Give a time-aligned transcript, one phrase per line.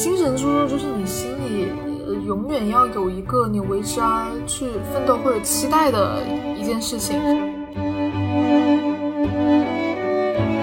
[0.00, 1.68] 精神支柱就是你心里
[2.06, 6.22] 呃永远要有一个你为之而去奋斗或者期待的
[6.58, 7.20] 一件事情。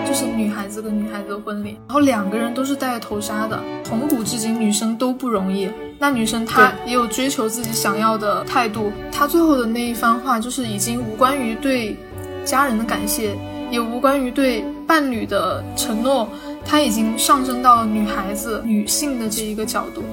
[0.08, 5.69] 就是女孩子跟女孩子的婚礼，然后两个人都是戴头纱的，从古至今女生都不容易。
[5.99, 11.96] 那女生她也有追求自己想要的态度，她最后的那一番话就是已经无关于对
[12.44, 13.38] 家人的感谢，
[13.69, 16.27] 也无关于对伴侣的承诺。
[16.68, 20.03] 它已经上升到了女孩子、女性的这一个角度。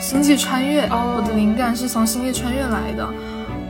[0.00, 3.08] 星际穿越，哦我的灵感是从星际穿越来的，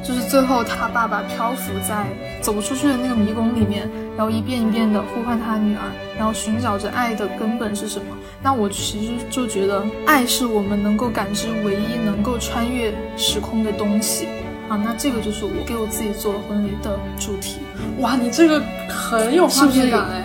[0.03, 2.07] 就是最后他爸爸漂浮在
[2.41, 5.83] 走出去的那个迷宫里面，然后一遍一遍的呼唤他女儿，
[6.19, 8.17] 然后寻找着爱的根本是什么。
[8.43, 14.27] 那我其实就觉得，爱是我们能够感知唯一能够穿越时空的东西。
[14.77, 17.59] 那这个就是我给我自己做婚礼的主题。
[18.01, 20.25] 哇，你这个很有画面感哎！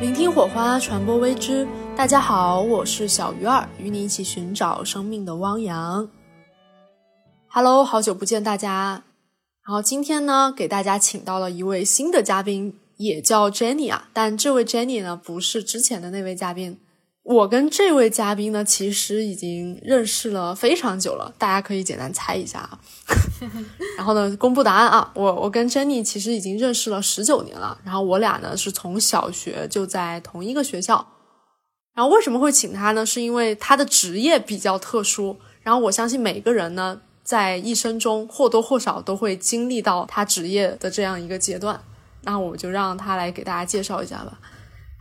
[0.00, 1.66] 聆听火花，传播微知。
[1.96, 6.08] 大家好，我是小鱼儿，与你一起寻找生命的汪洋。
[7.48, 9.04] Hello，好久不见大家。
[9.66, 14.08] 然后今天呢，给大家请到了一位新的嘉宾，也叫 Jenny 啊。
[14.12, 16.78] 但这位 Jenny 呢，不是之前的那位嘉宾。
[17.28, 22.78] 我跟这位嘉宾呢，其实已经认识了非常久了，大家可以简单猜一下啊。
[23.98, 31.04] 然后呢，公布答案啊，我我跟 Jenny 其实已经认识了十九年了，然后我俩呢是从小学就在同一个学校。
[31.94, 33.04] 然后为什么会请他呢？
[33.04, 41.80] 是因为他的职业比较特殊，然后我相信每个人呢在一生中或多或少都会经历到他职业的这样一个阶段。
[42.22, 44.38] 那我就让他来给大家介绍一下吧。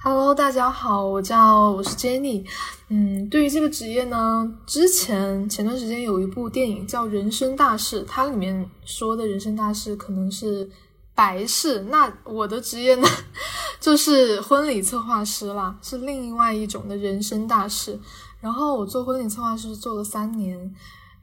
[0.08, 2.46] Hello，大家好，我叫我是 Jenny。
[2.90, 10.70] 嗯，对于这个职业呢，之前前段时间有一部电影叫《人生大事》，它里面说的人生大事可能是
[11.16, 11.80] 白事。
[11.90, 13.08] 那我的职业呢，
[13.82, 18.00] 就是婚礼策划师啦，是另外一种的人生大事。
[18.40, 20.72] 然后我做婚礼策划师做了三年，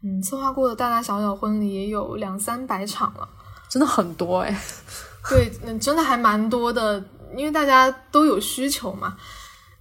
[0.02, 3.28] 嗯，策划过的大大小小婚礼也有两三百场了，
[3.68, 4.60] 真的很多哎。
[5.30, 7.00] 对，嗯，真的还蛮多的。
[7.36, 9.16] 因为大家都有需求嘛，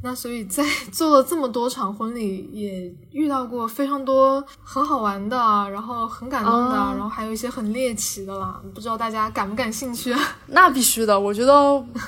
[0.04, 5.38] 那所以在 做了这么多场婚礼，也遇到过非常多很好玩的，
[5.70, 8.60] 然后很感动的，然后还有一些很猎奇的啦。
[8.74, 10.16] 不知道大家感不感兴趣？
[10.48, 11.54] 那必须的，我觉得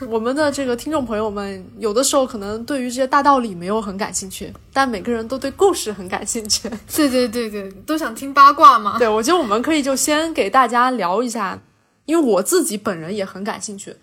[0.07, 6.67] 我们的这个听众朋友们，有的时候可能对于这些大道理没有很感兴趣，但每个人都对故事很感兴趣。
[6.95, 8.97] 对对对对，都想听八卦嘛。
[8.97, 11.59] 对，我觉得我们可以就先给大家聊一下，
[12.05, 13.95] 因为我自己本人也很感兴趣。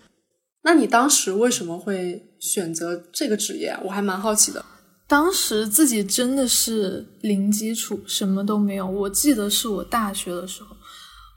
[0.63, 3.75] 那你当时为什么会选择这个职业？
[3.83, 4.63] 我还蛮好奇的。
[5.07, 8.85] 当时自己真的是零基础，什么都没有。
[8.87, 10.75] 我记得是我大学的时候，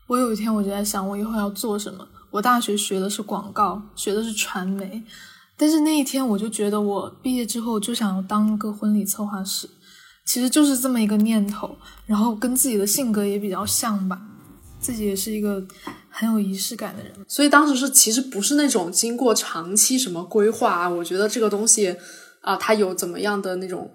[0.06, 2.06] 我有一天我就在想，我以后要做什么。
[2.30, 5.02] 我大学学的是广告，学的是传媒，
[5.56, 9.68] 但是那一天我就觉得，我毕业之后就想要当一个婚礼策划师，
[10.26, 11.76] 其实就是这么一个念头。
[12.06, 14.20] 然后跟自己的性格也比较像吧，
[14.78, 15.64] 自己也是一个。
[16.16, 21.96] 很有仪式感的人，所以当时是其实不是那种经过长期什么规划啊，我觉得这个东西
[22.40, 23.90] 啊，它有怎么样的那种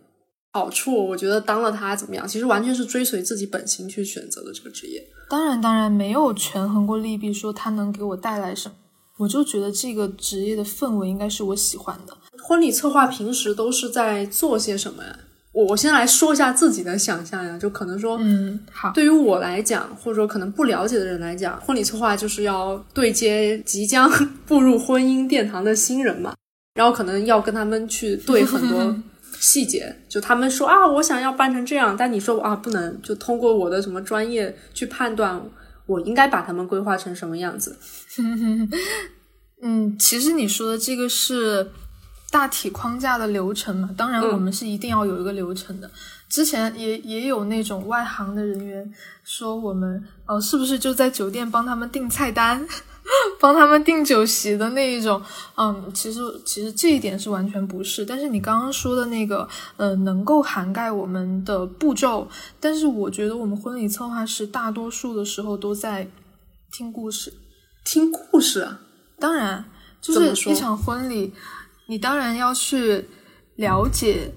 [0.52, 5.02] 好处，我觉得当了它怎么样，其实完全是追随自己本心去选择的这个职业。
[5.30, 8.75] 当然，当然没有权衡过利弊，说它能给我带来什么，
[9.19, 12.18] 我就觉得这个职业的氛围应该是我喜欢的。
[12.44, 15.18] 婚礼策划平时都是在做些什么呀？
[15.52, 24.10] 我我先来说一下自己的想象呀，就可能说，嗯，好，对于我来讲，或者说可能不了解的人来讲，婚礼策划就是要对接即将
[24.46, 26.36] 步入婚姻殿堂的新人嘛，
[26.76, 28.96] 然后可能要跟他们去对很多
[29.40, 35.42] 细节，就他们说啊，我想要办成这样，但你说啊不能，就通过我的什么专业去判断，
[35.88, 37.76] 我应该把他们规划成什么样子。
[39.64, 41.72] 嗯，其实你说的这个是。
[42.32, 45.90] 大体框架的流程嘛，当然我们是一定要有一个流程的。
[46.30, 52.64] 之前也也有那种外行的人员说我们，呃，是不是就在酒店帮他们订菜单，
[53.42, 55.20] 帮他们订酒席的那一种？
[55.58, 58.06] 嗯，其实其实这一点是完全不是。
[58.06, 59.48] 但是你刚刚说的那个，
[59.78, 62.28] 呃，能够涵盖我们的步骤。
[62.60, 66.08] 但是我觉得我们婚礼策划师大多数的时候都在
[66.72, 67.34] 听故事，
[67.84, 68.68] 听故事。
[69.18, 69.66] 当然，
[70.00, 71.34] 就是一场婚礼。
[71.89, 73.03] 你当然要去
[73.56, 74.31] 了解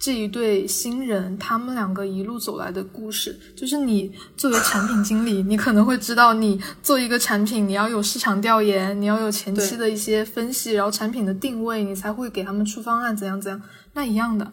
[0.00, 3.38] 这一对新人，他们两个一路走来的故事。
[3.56, 13.62] 就是你作为产品经理，你可能会知道，你做一个产品，你要有市场调研，你要有前期的一些分析，然后产品的定位，你才会给他们出方案，怎样怎样。
[13.92, 14.52] 那一样的，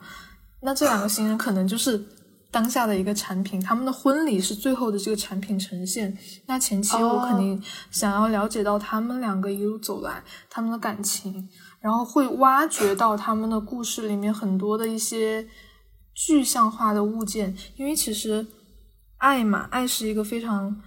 [0.61, 1.99] 那这两个新人可能就是
[2.51, 6.15] 当下的一个产品，他们的婚礼是最后的这个产品呈现。
[6.45, 7.59] 那前期我肯定
[7.89, 11.49] 想要了解到他们两个一路走来他们的感情，
[11.81, 15.47] 然后会挖掘到他们的故事里面很多的一些
[16.13, 18.45] 具象化的物件，因为其实
[19.17, 20.81] 爱嘛，爱是一个非常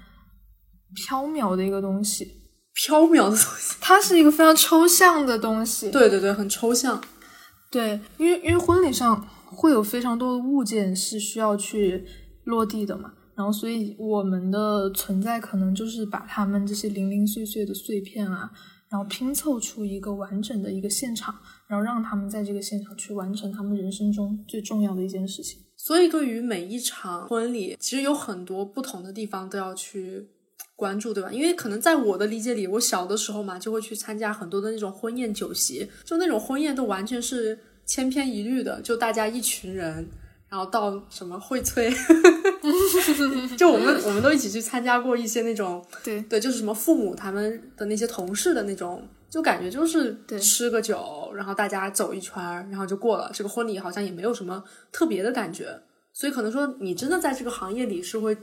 [1.09, 2.27] 缥缈的一个东西，
[2.77, 5.91] 缥缈的东西， 它是一个非常抽象的东西。
[5.91, 7.01] 对对对，很抽象。
[7.71, 12.05] 对，因为因为婚礼上会有非常多的物件是需要去
[12.45, 18.51] 落地的嘛，然后所以我们的存在可能就是把他们这些零零碎碎的碎片啊，
[18.93, 21.35] 然后拼凑出一个完整的一个现场，
[21.67, 25.63] 然后让他们在这个现场去完成他们人生中最重要的一件事情。
[25.79, 30.29] 所以对于每一场婚礼，其实有很多不同的地方都要去
[30.77, 31.33] 关注，对吧？
[31.33, 40.07] 因为可能在我的理解里，我小的时候嘛，就会去参加很多的那种婚宴酒席，就那种婚宴都完全是千篇一律的，就大家一群人，
[40.53, 41.91] 然后到什么荟萃，
[43.57, 53.31] 就我们我们都一起去参加过一些那种， 对对，就是什么父母他们的那些同事的那种，就感觉就是对吃个酒，然后大家走一圈，然后就过了。
[53.33, 54.63] 这个婚礼好像也没有什么
[54.93, 55.81] 特别的感觉，
[56.13, 58.37] 所以可能说你真的在这个行业里是会，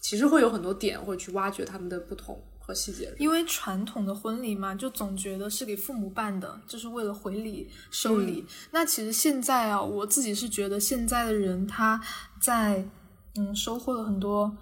[0.00, 3.16] 其实会有很多点会去挖掘他们的不同和细节的。
[3.18, 8.44] 因为传统的婚礼嘛，就总觉得是给父母办的，就是为了回礼收礼。
[8.70, 12.00] 那其实现在啊，我自己是觉得现在的人他
[12.40, 12.88] 在
[13.34, 14.56] 嗯收获了很多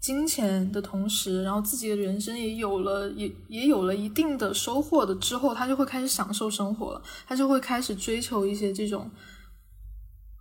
[0.00, 9.10] 金钱的同时，然后自己的人生也有了也也有了一定的收获的之后，他就会开始享受生活了，他就会开始追求一些这种。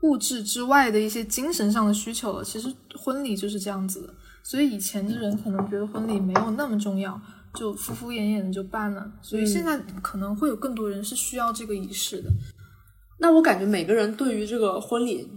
[0.01, 4.13] 物质之外的一些精神上的需求了，其实婚礼就是这样子的。
[4.45, 7.19] 所以以前的人可能觉得婚礼没有那么重要，
[7.56, 9.12] 就敷敷衍衍的就办了。
[9.19, 12.30] 所以现在可能会有更多人是需要这个仪式的。
[13.19, 15.27] 那我感觉每个人对于这个婚礼，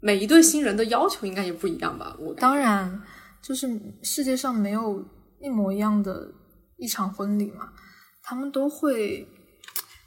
[0.00, 2.16] 每一对新人的要求应该也不一样吧？
[2.18, 3.00] 我当然，
[3.40, 5.04] 就是世界上没有
[5.40, 6.32] 一模一样的
[6.78, 7.72] 一场婚礼嘛，
[8.22, 9.28] 他们都会。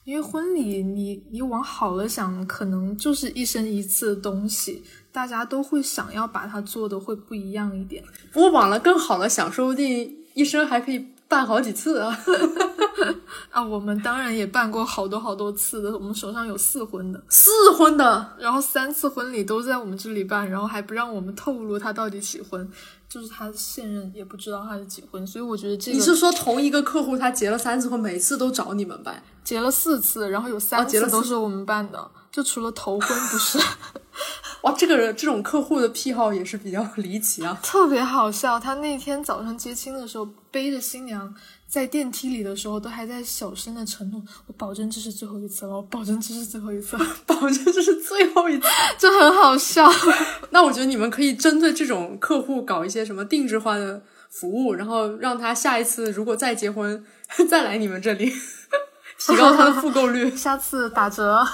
[0.06, 8.04] 因为婚礼你，你往好了想，可能就是一生一次的东西，大家都会想要把它做的会不一样一点。
[8.31, 12.18] 不过往了更好的想，说不定一生还可以办好几次啊！
[13.50, 22.69] 啊，我们当然也办过好多好多次的，我们手上有四婚的，四婚的，然后三次婚礼都在我们这里办，然后还不让我们透露他到底几婚，
[23.07, 29.24] 就是他的现任也不知道他是几婚，所以我觉得这个你是说同一个客户他结了三次婚，每次都找你们办？
[29.44, 33.60] 结了四次，然后有三次都是我们办的，就除了头婚不是，
[34.63, 37.57] 哇，这个人这种客户的癖好也是比较 离奇啊！
[37.62, 38.60] 特别好笑。
[38.60, 41.31] 他那天早上接亲的时候，背着新娘
[41.68, 47.06] 在电梯里的时候，都还在小声的承诺：“我保证这是最后一次了，我保证这是最后一次了。
[47.28, 48.68] 保证这是最后一次。”
[48.98, 49.92] 就很好笑。
[50.52, 57.04] 那我觉得你们可以针对这种客户搞一些什么定制化的服务，然后让他下一次如果再结婚
[57.50, 58.32] 再来你们这里，
[59.20, 61.46] 提高他的复购率，下次打折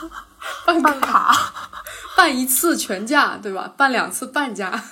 [0.65, 1.53] 办办卡，
[2.15, 3.73] 办一次全价，对吧？
[3.75, 4.83] 办两次半价。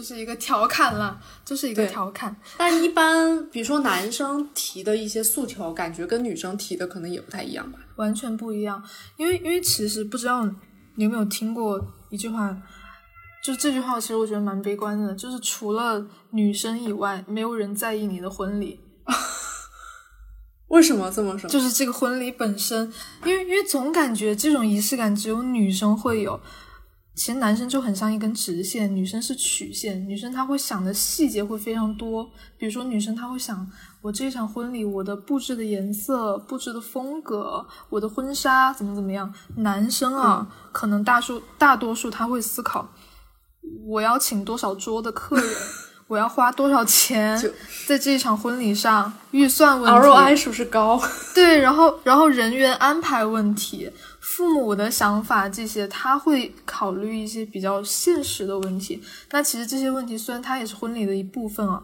[0.00, 2.34] 就是一个调侃了，就是一个调侃。
[2.56, 7.78] 但一般，比如说男生提的一些诉求，感觉跟女生提的可能也不太一样吧？
[7.96, 8.82] 完全不一样。
[9.18, 10.46] 因为因为其实不知道
[10.94, 12.56] 你有没有听过一句话，
[13.44, 18.80] 就这句话其实我觉得蛮悲观的，就是除了女生以外，没有人在意你的婚礼，
[20.68, 21.50] 为什么这么说？
[21.50, 22.90] 就是这个婚礼本身，
[23.26, 26.40] 因为因为总感觉这种仪式感只有女生会有。
[27.20, 30.08] 其实男生就很像一根直线，女生是曲线。
[30.08, 32.24] 女生她会想的细节会非常多，
[32.56, 39.30] 比如说女生她会想，我这场婚礼我的布置的颜色、布置的风格、我的婚纱怎么怎么样。
[39.56, 42.88] 男生啊，可能大数大多数他会思考，
[43.86, 45.46] 我要请多少桌的客人，
[46.08, 47.38] 我要花多少钱
[47.86, 50.98] 在这一场婚礼上，预算问题 ROI 是不是高？
[51.36, 53.90] 对，然后然后人员安排问题，
[54.36, 59.02] 父母的想法这些，他会考虑一些比较现实的问题。
[59.32, 61.82] 那其实这些问题虽然它也是婚礼的一部分啊，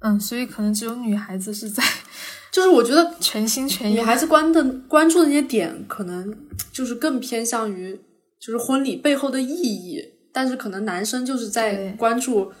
[0.00, 1.82] 嗯，所以可能只有女孩子是在
[2.52, 6.36] 就是我觉得 全心全意女孩子关的关注的那些点，可能
[6.70, 7.98] 就是更偏向于
[8.38, 10.02] 就是婚礼背后的意义，
[10.32, 12.52] 但是可能男生就是在关注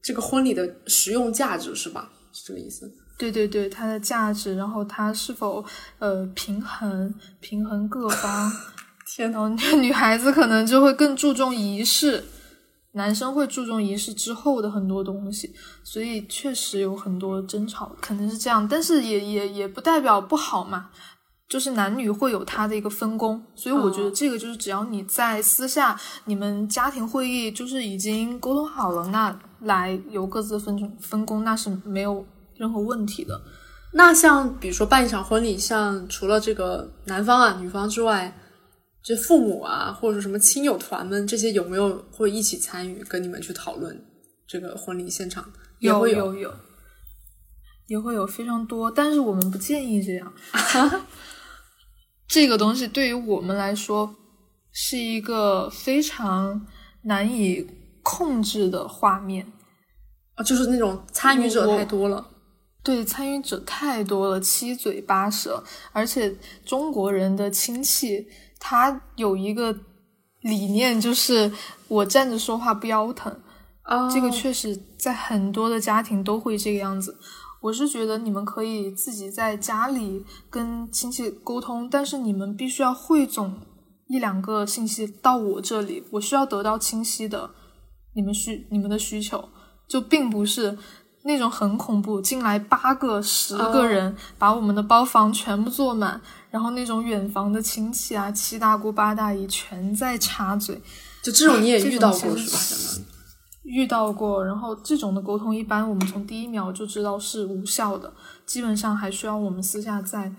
[0.00, 2.12] 这个婚礼的实用价值，是吧？
[2.32, 2.90] 是这个意思？
[3.16, 5.64] 对对对，它的价值，然后它是否
[5.98, 8.52] 呃平衡平衡各方，
[9.06, 12.24] 天然后女孩子可能就会更注重仪式，
[12.92, 20.90] 男生会注重仪式之后的很多东西，所以确实有很多争吵，可能是这样，但是也也也不代表不好嘛。
[21.46, 32.26] 就是男女会有他的一个分工，所以我觉得这个就是只要你在私下你们家庭会议就是已经沟通好了，那来由各自分分工，那是没有
[32.56, 33.40] 任何问题的。
[33.92, 38.36] 那像比如说办一场婚礼，像除了这个男方啊、女方之外，
[39.04, 44.04] 就父母啊，或者什么亲友团们这些有没有会一起参与，跟你们去讨论
[44.48, 45.44] 这个婚礼现场？
[45.78, 46.52] 有有有，
[47.86, 50.32] 也会有非常多，但是我们不建议这样。
[52.26, 54.16] 这个东西对于我们来说
[54.72, 56.66] 是一个非常
[57.02, 57.64] 难以
[58.02, 59.46] 控制的画面
[60.34, 62.30] 啊，就是那种参与者太多了。
[62.84, 66.36] 对，参与者太多了，七嘴八舌，而且
[66.66, 68.26] 中国人的亲戚
[68.60, 69.74] 他有一个
[70.42, 71.50] 理念，就是
[71.88, 73.34] 我站着说话不腰疼。
[73.84, 77.18] 啊，这个确实在很多的家庭都会这个样子。
[77.62, 83.58] 我是觉得你们可以自己在家里跟亲戚沟通，但是你们必须要汇总
[84.08, 87.50] 一两个信息到我这里，我需要得到清晰的
[88.14, 89.48] 你们需你们的需求，
[89.88, 90.76] 就并不是。
[91.26, 100.78] 那种很恐怖，进来八个、十个人，把我们的包房全部坐满，然后那种远房的亲戚啊，七大姑八大姨全在插嘴，
[101.22, 102.58] 就这种你也遇到过是吧？
[102.58, 103.08] 相当
[103.62, 108.12] 于遇到过，然后这种的沟通一般我们从第一秒就知道是无效的，
[108.44, 110.30] 基本上还需要我们私下再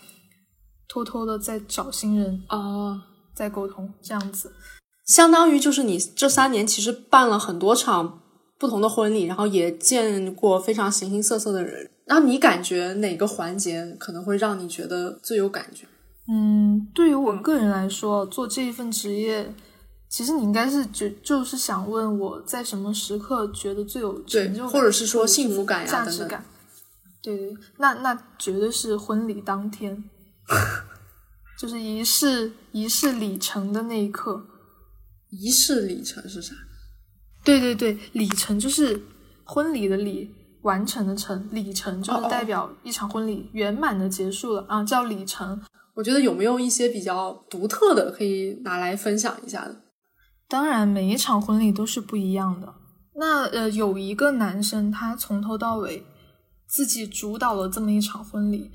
[0.88, 3.02] 偷偷的再找新人哦，
[3.34, 4.54] 再沟通这样子，
[5.08, 8.20] 相当于就是你这三年其实办了很多场。
[8.58, 11.90] 不同的婚礼，然后也见过非常形形色色的人。
[12.06, 15.88] 然后你感觉哪个环节可能会让你觉得最有感觉？
[16.28, 19.54] 嗯，对于我个人来说，做这一份职业，
[20.10, 26.44] 其实你应该是就就是想问我在什么时刻觉得最有成就感，或者是说幸福感呀、价值感。
[27.22, 30.04] 对对，那那绝对是婚礼当天，
[31.60, 34.46] 就是仪式仪式礼成的那一刻。
[35.32, 36.54] 仪式礼成是啥？
[37.46, 39.02] 对对对，礼成就是
[39.46, 40.30] 婚礼的礼，
[40.64, 45.62] 完成的成，礼成就是代表一场婚礼圆满的结束了啊，叫礼成。
[45.94, 49.84] 我觉得有没有一些比较独特的可以拿来分享一下的？
[50.50, 52.74] 当然，每一场婚礼都是不一样的。
[53.18, 56.04] 那呃，有一个男生，他从头到尾
[56.68, 58.72] 自己主导了这么一场婚礼，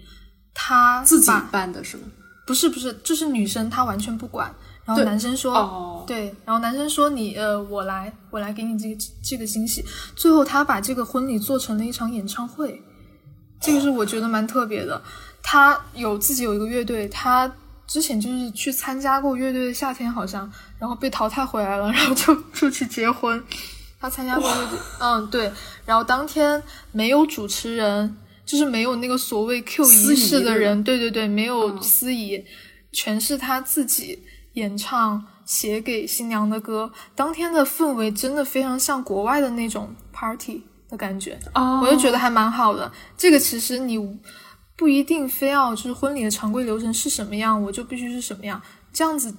[0.54, 2.04] 他自己办的是吗？
[2.46, 4.54] 不是不是，就是女生她完全不管。
[4.84, 9.84] 然后男生说，对，然后男生说你呃，我来，我来给你这个这个惊喜。
[10.16, 12.82] 最后他把这个婚礼做成了一场演唱会，
[13.60, 15.00] 这个是我觉得蛮特别的。
[15.42, 17.50] 他有自己有一个乐队，他
[17.86, 23.40] 之前就是去参加过乐队的夏天，好像，然后被淘汰回来了， 然后就出去结婚。
[24.00, 25.52] 他参加过乐队，嗯，对。
[25.84, 26.60] 然后当天
[26.90, 32.44] 没有主持人，就是没有那个所谓 Q 仪式的人，对对对，没有司仪，
[32.90, 34.18] 全是他自己。
[34.54, 42.90] 演唱写给新娘的歌，当天的氛围真的非常像国外的那种 party 的感觉，我就觉得还蛮好的。
[43.16, 43.96] 这个其实你
[44.76, 48.60] 不一定非要就是婚礼的常规流程是什么样，我就必须是什么样，
[48.92, 49.32] 这样子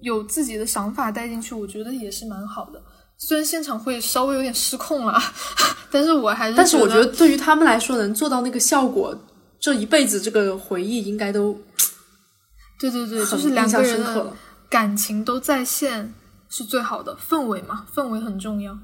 [0.00, 2.82] 有自己的想法带进去，我觉得也是蛮好的。
[3.18, 5.20] 虽然现场会稍微有点失控了，
[5.90, 9.18] 但是我还是但是我觉得对于他们来说，能做到那个效果，
[9.58, 11.58] 这一辈子这个回忆应该都
[12.78, 14.32] 对对对，就是两个人的。
[14.76, 16.12] 感情都在线
[16.50, 17.86] 是最好的氛围嘛？
[17.94, 18.78] 氛围很重要。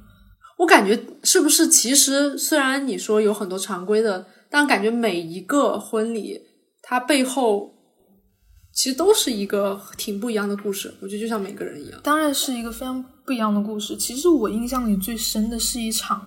[0.56, 1.68] 我感觉是不是？
[1.68, 6.40] 其实虽然你说有很多常规的，但感觉每一个婚礼
[6.80, 7.74] 它背后
[8.72, 10.94] 其实都是一个挺不一样的故事。
[11.02, 13.94] 我觉得就像每个人一样，当然是一个非常不一样的故事。
[13.94, 16.26] 其实我印象里最深的是一场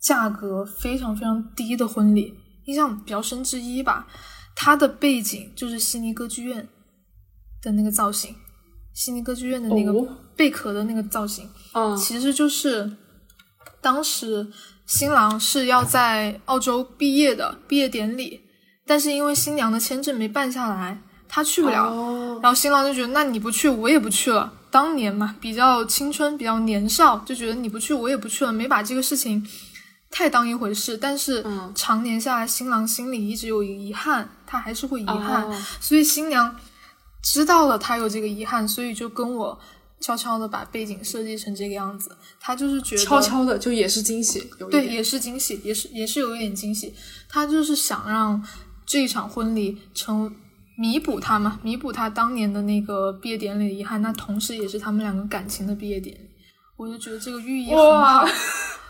[0.00, 4.08] 价格非常非常低的婚礼，印象比较深之一吧。
[4.56, 6.66] 它的背景就是悉尼歌剧院
[7.62, 8.34] 的那个造型。
[8.94, 9.92] 悉尼歌剧院的那个
[10.36, 11.50] 贝壳的那个造型，
[11.98, 12.90] 其实就是
[13.80, 14.46] 当时
[14.86, 18.40] 新郎是要在澳洲毕业的毕业典礼，
[18.86, 22.38] 但是因为新娘的签证没办下来，他去不了。
[22.40, 24.52] 然后新郎就觉得，那你不去，我也不去了。
[24.70, 29.44] 当年嘛，比较青春，比较年少，就觉得你不去，我也不去了，没把这个事情
[30.08, 30.96] 太当一回事。
[30.96, 36.54] 但是常年下来，新郎心里一直有遗憾，他还是会遗憾，所以新娘。
[37.24, 39.58] 知道了他有这个遗憾，所以就跟我
[39.98, 42.14] 悄悄的把背景设计成这个样子。
[42.38, 44.38] 他就是觉得悄悄的就也是惊喜，
[44.70, 46.94] 对，也是惊喜，也是也是有一点惊喜。
[47.28, 48.40] 他就是想让
[48.84, 50.30] 这一场婚礼成
[50.76, 54.00] 弥补他嘛，弥补他当年的那个毕业典礼的遗憾。
[54.02, 56.30] 那同时也是他们两个感情的毕业典礼。
[56.76, 58.26] 我就觉得这个寓意很好。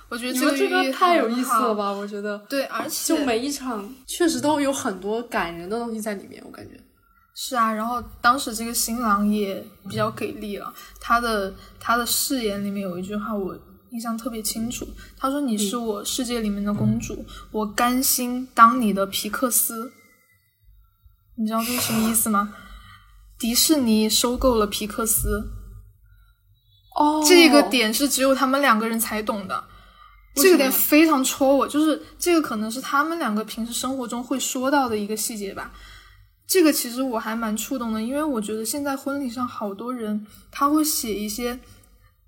[0.08, 1.90] 我觉得这个这个太有意思了吧？
[1.92, 6.78] 我觉得对，而且就每一场确实都有很多感人的东西在里面，我感觉。
[7.36, 13.58] 是啊，然后当时这个新郎也比较给力了，他的他的誓言里面有一句话我
[13.90, 14.86] 印象特别清楚，
[15.16, 19.92] 他说：“你是我世界里面的公主，我甘心当你的皮克斯。”
[21.36, 22.54] 你知道这是什么意思吗？
[23.36, 25.44] 迪士尼收购了皮克斯，
[26.94, 29.64] 哦，这个点是只有他们两个人才懂的，
[30.36, 35.72] 这个点非常戳我，就是这个可能是他们两个平时生活中会说到的一个细节吧。
[36.46, 41.58] 这个其实我还蛮触动的，因为我觉得现在婚礼上好多人他会写一些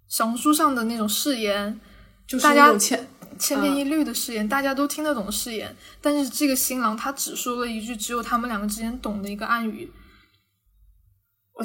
[0.08, 1.78] 小红书上的那种誓言，
[2.26, 3.06] 就是大家千
[3.38, 9.92] 千篇一律的誓言，大家都听得懂的誓言，但是这个新郎他只说了一句只有他们两个之间懂的一个暗语，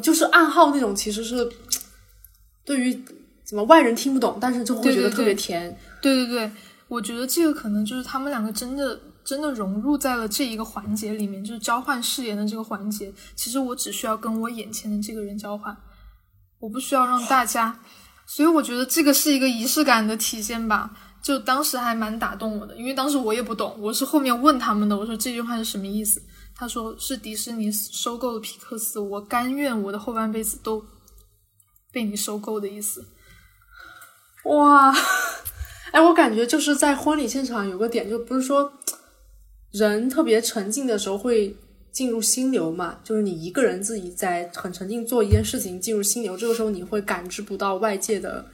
[0.04, 1.50] 就是暗号那种，其实是
[2.66, 3.04] 对于
[3.46, 5.76] 怎么外人听不懂，但是就会觉得特别甜。
[6.02, 6.52] 对对对，
[6.90, 9.00] 我觉得这个可能就是他们两个真的。
[9.24, 13.14] 真的融入在了这一个环节里面，就是交换誓言的这个环节。
[13.36, 15.76] 其实我只需要跟我眼前的这个人交换，
[16.60, 17.80] 我不需要让大家。
[18.26, 20.92] 所以我觉得这个是一个仪式感的体现吧。
[21.22, 24.98] 就当时还蛮打动我的，因为当时我也不懂，我是后面问他们的。
[24.98, 26.20] 我说这句话是什么意思？
[26.56, 30.84] 他说是迪士尼收购了皮克斯，我甘愿我的后半辈子都
[31.92, 33.06] 被你收购的意思。
[34.46, 34.92] 哇，
[35.94, 38.74] 哎，我感觉就是在婚礼现场有个点，就不是说。
[39.72, 41.56] 人特别沉静的时候会
[41.92, 48.46] 进入心流嘛，就是你一个人自己在很沉静做一件事情，进入心流，这个时候你会感知不到外界的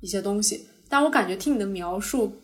[0.00, 0.66] 一些东西。
[0.88, 2.40] 但我感觉听你的描述，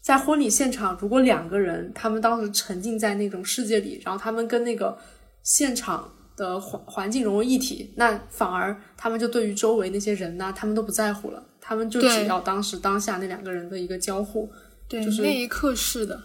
[0.00, 4.96] 在婚礼现场，如果两个人他们当时沉浸在那种世界里，然后他们跟那个
[5.42, 14.48] 现场的环环境融为一体，那反而他们就对于周围那些人呢，他们都不在乎了，他们就只要当时当下那两个人的一个交互，
[14.86, 16.20] 对，就是那一刻是的。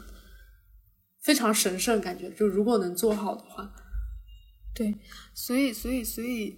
[1.24, 3.70] 非常神圣，感觉就如果能做好的话，
[4.74, 4.96] 对，
[5.34, 6.58] 所以所以所以，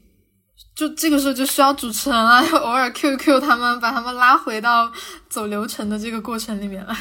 [0.76, 4.92] 就这个时候就需要主持人啊， 偶尔 Q Q 他们，把他们拉回到
[5.30, 6.96] 走流程的这个过程里面来。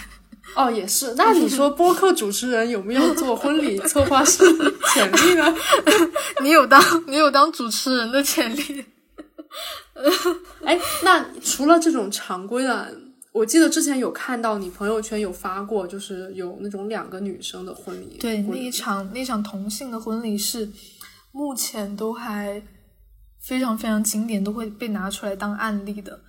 [0.56, 1.14] 哦，也是。
[1.16, 4.44] 那你说播客主持人有没有做婚礼 策划师
[4.92, 5.54] 潜力呢？
[6.42, 8.84] 你有当你有当主持人的潜力。
[10.64, 13.01] 哎，那除了这种常规的。
[13.32, 18.18] 我记得之前有看到你朋友圈有发过，就是有那种两个女生的婚礼。
[18.20, 20.70] 对，那一场那场同性的婚礼是
[21.32, 22.62] 目前都还
[23.40, 26.20] 非常非常经典，都会被拿出来当案例的。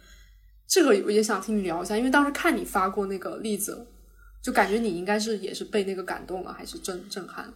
[0.65, 3.85] 这个我也想听你聊一下，因为当时看你发过那个例子，
[4.41, 7.53] 就感觉你应该是也是被那个感动了，还是震震撼？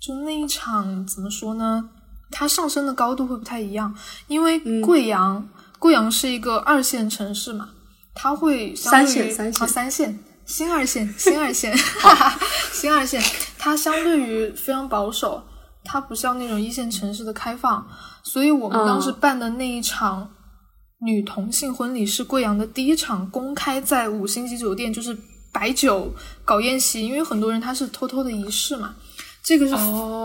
[0.00, 1.90] 就那一场怎么说呢？
[2.30, 3.92] 它上升的高度会不太一样，
[4.28, 5.48] 因为贵阳
[5.80, 7.70] 贵阳是一个二线城市嘛。
[8.14, 9.68] 它会三线三线。
[9.68, 10.18] 三线。
[10.46, 11.74] 新二线 新二线。
[12.70, 13.22] 新二线，
[13.58, 15.42] 它相对于非常保守，
[15.82, 17.86] 它不像那种一线城市的开放，
[18.22, 20.30] 所以我们当时办的那一场
[21.00, 25.16] 女同性婚礼是贵阳的第一场公开在五星级酒店就是
[25.50, 26.12] 摆酒
[26.44, 28.94] 搞宴席，因为很多人他是偷偷的仪式嘛，
[29.42, 29.74] 这个是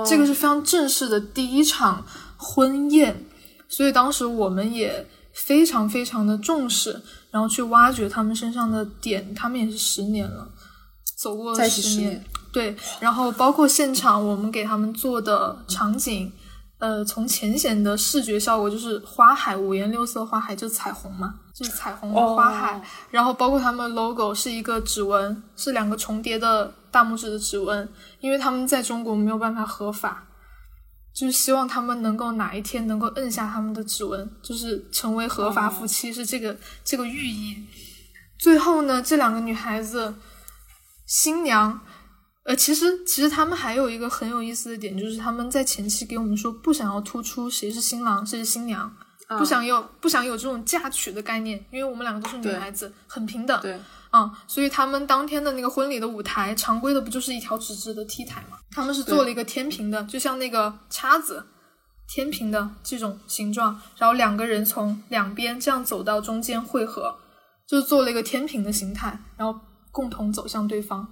[0.05, 3.25] 这个是非常正式的第一场婚宴，
[3.69, 5.07] 所以当时我们也
[5.45, 7.01] 非常非常的重视。
[7.31, 10.49] 然后去挖掘他们身上的点，他们也是十年了，
[11.15, 12.75] 走过了十年，对。
[12.99, 16.31] 然后包括现场我们给他们做的场景，
[16.79, 22.81] 呃，从浅显的视觉效果就是花海五颜六色花海，就是彩虹嘛，就是彩虹的花海。
[23.11, 27.87] 然后包括他们 logo 是一个指纹，是两个重叠的大拇指的指纹，
[28.21, 30.25] 因为他们在中国没有办法合法。
[31.19, 37.57] 就是希望他们能够哪一天能够摁下他们的指纹，就是成为合法夫妻，是这个这个寓意。
[38.37, 40.15] 最后呢，这两个女孩子，
[41.05, 41.77] 新娘，
[42.43, 48.89] 呃，其实其实他们还有一个很有意思的点，就是他们在前期给我们说不想要突出谁是新郎谁是新娘，
[49.37, 53.59] 不想有不想有这种嫁娶的概念，因为我们两个都是女孩子，很平等。
[53.61, 53.77] 对。
[54.11, 58.57] 嗯，所以他们当天的那个婚礼的舞台，常规的不就是一条直直的 T 台吗？
[58.71, 61.45] 他们是做了一个天平的，就像那个叉子，
[62.07, 67.15] 天平的这种形状，然后两个人从两边这样走到中间汇合，
[67.67, 69.59] 就是做了一个天平的形态，然后
[69.91, 71.07] 共同走向对方。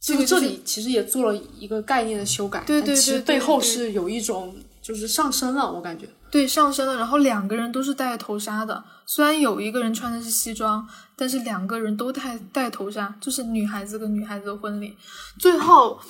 [0.00, 6.06] 这个这里其实也做了一个概念的修改，对对对，其实背后是有一种就是上升了，我感觉。
[6.34, 14.96] 对，上身了，然后两个人都是戴头纱的，虽然有一个人穿的是西装，但是两个人都戴戴头纱，就是女孩子跟女孩子的婚礼。
[15.38, 16.00] 最后，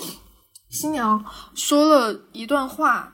[0.70, 1.22] 新娘
[1.54, 3.12] 说了一段话，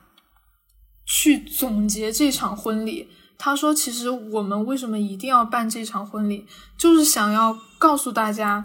[1.05, 3.09] 去总结这场婚礼。
[3.37, 6.47] 她说：“其实我们为什么一定要办这场婚礼，
[6.79, 8.65] 就是想要告诉大家，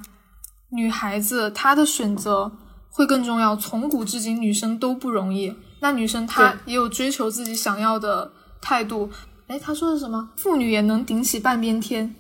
[0.70, 2.52] 女孩子她的选择
[2.92, 3.56] 会更重要。
[3.56, 5.52] 从古至今，女生都不容易。”
[5.86, 9.08] 那女生她也有追求自己想要的态度。
[9.46, 10.28] 哎，她说的什么？
[10.36, 12.16] 妇女也能顶起半边天。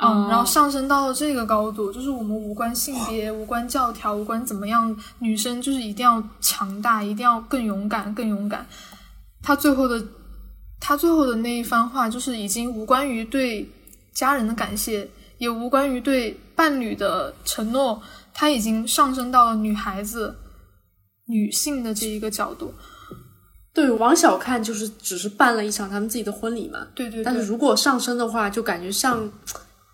[0.00, 8.64] 嗯，然后上升到了这个高度，就是我们无关性别、无关教条、无关怎么样，女生就是一定要强大，一定要更勇敢、更勇敢。
[9.42, 10.00] 他最后的，
[10.78, 13.68] 他最后的那一番话，就是已经无关于对
[14.14, 18.00] 家人的感谢，也无关于对伴侣的承诺，
[18.32, 20.32] 他已经上升到了女孩子、
[21.28, 22.74] 女性的这一个角度。
[23.72, 26.86] 对，往小看就是只是办了一场他们自己的婚礼嘛。
[26.94, 27.22] 对对。
[27.22, 29.30] 但是如果上升的话，就感觉像。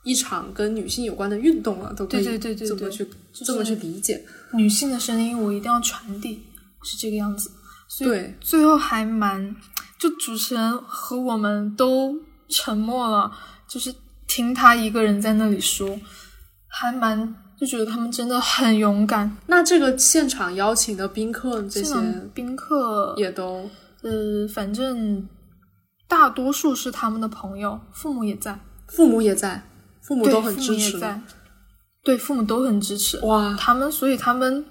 [0.07, 4.23] 一场跟女性有关的运动了，都可以这么去这么去理解。
[4.53, 6.43] 女性的声音我一定要传递，
[6.83, 7.51] 是这个样子。
[8.01, 9.57] 对，最后还蛮，
[9.99, 12.15] 就主持人和我们都
[12.51, 13.33] 沉默了，
[13.67, 13.95] 就是
[14.27, 15.99] 听他一个人在那里说，
[16.69, 19.37] 还蛮就觉得他们真的很勇敢。
[19.47, 21.95] 那这个现场邀请的宾客这些
[22.33, 23.71] 宾客也都
[24.03, 25.27] 呃，反正
[26.09, 29.63] 大多数是他们的朋友，父母也在，父母也在。
[30.07, 31.01] 父母都很支持，
[32.03, 33.57] 对父母都很支持哇！
[33.59, 34.63] 他们所以他们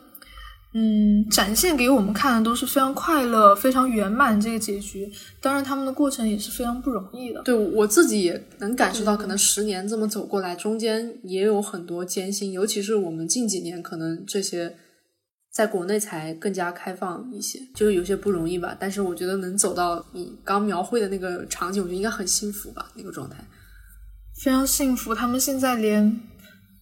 [0.75, 5.07] 嗯，展现给我们看的都是非常快乐、非常圆满这个结局。
[5.39, 7.43] 当然，他们的过程也是非常不容易的。
[7.43, 12.51] 对我自己也能感受到，可能十年这么走过来，中间也有很多艰辛。
[12.51, 14.75] 尤其是我们近几年，可能这些
[15.51, 18.75] 在国内才更加开放一些，就是有些不容易吧。
[18.79, 23.37] 但是我觉得能走到你刚描绘的那个场景，我觉得应该很幸福吧，那个状态。
[24.43, 26.19] 非常幸福，他们现在连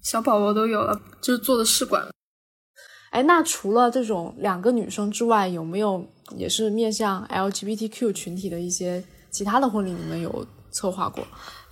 [0.01, 2.07] 小宝宝都有了，就是做的试管。
[3.11, 9.91] 哎，那除了这种两个女生之外，有没有也是面向 LGBTQ 群体的一些其他的婚礼？
[9.91, 11.21] 你们有策划过？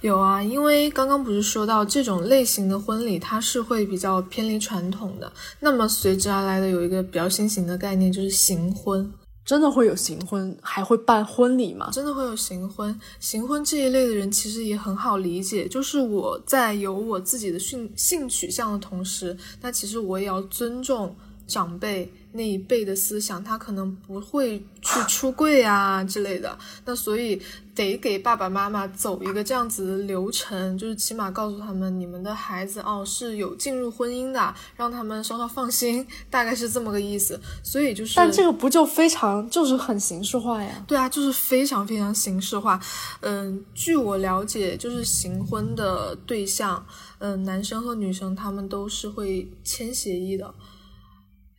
[0.02, 9.12] 有啊，因为刚刚不是说到这种类型的婚礼，它是会比较偏离传统的，那么随之而来的有一个比较新型的概念，就是行婚。
[9.46, 11.90] 真的会有行婚，还会办婚礼吗？
[11.92, 21.16] 真的会有行婚，行婚这一类的人其实也很好理解，就是我在有我自己的性性取向的同时，那其实我也要尊重
[21.50, 22.10] 长辈。
[22.32, 27.42] 那一辈的思想，他可能不会去出柜啊之类的，那所以
[27.74, 37.42] 得给爸爸妈妈走一个这样子的流程，就是起码告诉他们，你们的孩子哦是有进入婚姻的，让他们稍稍放心，大概是这么个意思。
[37.64, 40.84] 所以就是，但这个不就非常就是很形式化呀？
[40.86, 42.80] 对啊，就是非常非常形式化。
[43.22, 46.86] 嗯，据我了解，就是行婚的对象，
[47.18, 50.54] 嗯，男生和女生他们都是会签协议的。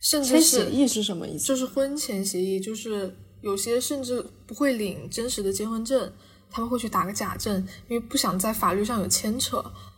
[0.01, 1.45] 甚至是协议是什么意思？
[1.45, 6.11] 就是婚前协议，就是有些甚至不会领真实的结婚证，
[6.49, 7.55] 他们会去打个假证，
[7.87, 9.57] 因为不想在法律上有牵扯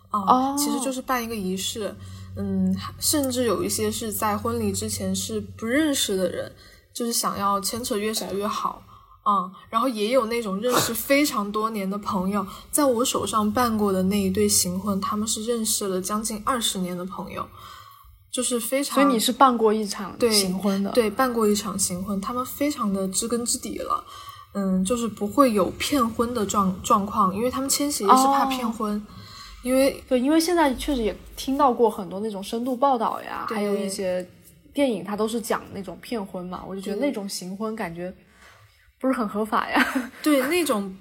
[0.09, 0.19] 啊。
[0.19, 1.95] 哦，其实就是办一个仪式。
[2.35, 6.51] 嗯，甚至有一些是在婚礼之前是不认识的人，
[6.93, 8.83] 就是想要牵扯越少越好
[9.21, 9.49] 啊。
[9.69, 17.47] 然后也有那种认识非常多年的朋友，在我手上办过的那一对行婚，他们是认识了将近二十年的朋友。
[18.33, 24.03] 就是非常，所以你是办过一场行婚的，对，办过一场行婚，他们非常的知根知底了，
[24.55, 28.99] 嗯，就是不会有骗婚的状状况，因为他们签协议是怕骗婚，
[29.61, 34.27] 因为对，因为现在确实也听到过很多那种深度报道呀，还有一些
[34.73, 38.11] 电影，它都是讲那种骗婚嘛，我就觉得那种行婚感觉
[38.99, 40.91] 不是很合法呀，对，那种。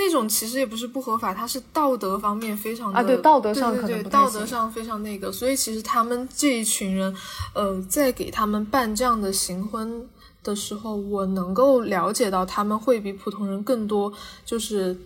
[0.00, 7.14] 那种其实也不是不合法，它是道德方面非常的啊，对道德上可能道德上非常那个，所以其实他们这一群人，
[7.54, 10.08] 呃，在给他们办这样的行婚
[10.42, 14.10] 的时候，我能够了解到他们会比普通人更多，
[14.46, 14.98] 就是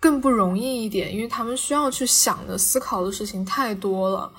[0.00, 4.32] 更不容易一点，因为他们需要去想的、思考的事情太多了，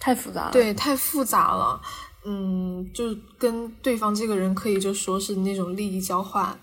[0.00, 1.80] 太复杂了，对，太复杂了，
[2.24, 6.58] 嗯，就跟对方这个人可以就说是那种利益交换。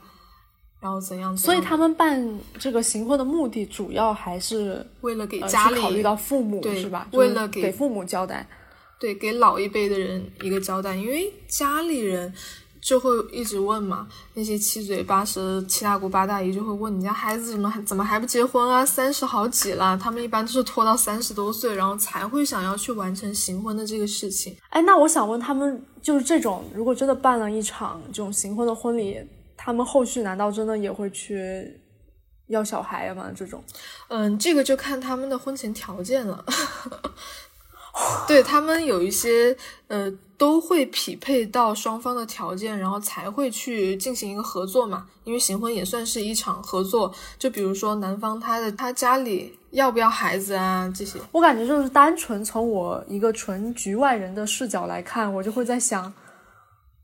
[0.81, 1.37] 然后怎样？
[1.37, 7.07] 所以他们办这个行婚的目的，主要还是为了给家里考虑到父母，是吧？
[7.13, 8.47] 为了给父母交代，
[8.99, 12.33] 对，给老一辈的人一个交代，因为家里人
[12.81, 18.83] 就会一直问嘛，那些七嘴八舌、七大姑八大姨就会问你家孩子怎么还怎么还不结婚啊？
[18.83, 24.57] 三十好几了，他们一般都是拖到三十多岁，然后才会想要去完成行婚的这个事情。
[24.69, 29.19] 哎，那我想问他们，就是这种如果真的办了一场这种行婚的婚礼。
[29.63, 31.79] 他们后续难道真的也会去
[32.47, 33.31] 要小孩吗？
[33.35, 33.63] 这种，
[34.07, 36.43] 嗯，这个就看他们的婚前条件了。
[38.27, 39.55] 对他们有一些，
[39.87, 45.05] 呃，都会匹配到双方的条件，然后才会去进行一个合作嘛。
[45.25, 47.13] 因为行婚也算是一场合作。
[47.37, 56.11] 就比如说男方他的他家里要不要孩子啊这些，我感觉就是单纯从我一个纯局外人的视角来看，我就会在想，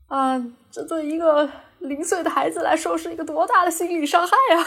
[0.08, 1.48] 啊，这对一个。
[1.80, 4.66] 零岁的孩子来说是一个多大的心理伤害啊！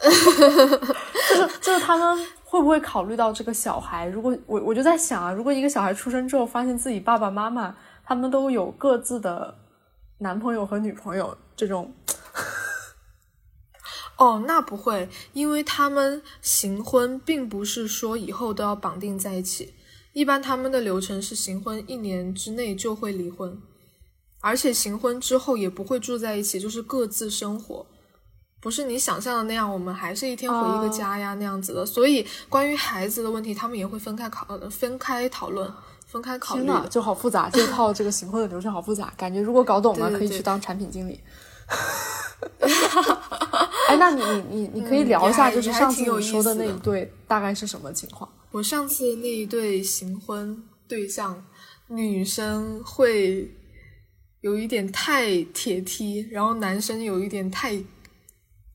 [0.00, 4.06] 就是就是他们会不会考虑到这个小孩？
[4.06, 9.56] 如果我我就在想啊，如果一个小孩出生之后，发现自己爸爸妈妈他们都有各自的
[10.18, 11.94] 男朋友和女朋友，这种
[14.16, 19.74] 哦，那不会，因为他们行婚并不是说以后都要绑定在一起，
[20.12, 23.60] 一般他们的流程是行婚一年之内就会离婚，
[24.44, 27.86] 而且行婚之后也不会住在一起，就是各自生活，
[28.60, 31.86] 不是你想象的那样，我们还是一天回一个家呀、那样子的。
[31.86, 35.72] 所以关于孩子的问题，他们也会分开考呃分开讨论、
[36.06, 36.88] 分开考虑天呐，的。
[36.90, 41.18] 就好复杂，这套这个行婚的流程好复杂，感觉如果搞懂了，对对对可以去当产品经理。
[43.88, 48.30] 哎，那你你你你可以聊一下，就是上次你说的那一对大概是什么情况？
[48.50, 51.42] 我上次那一对行婚对象，
[51.88, 53.50] 女生会
[54.44, 57.70] 有一点太铁梯，然后男生有一点太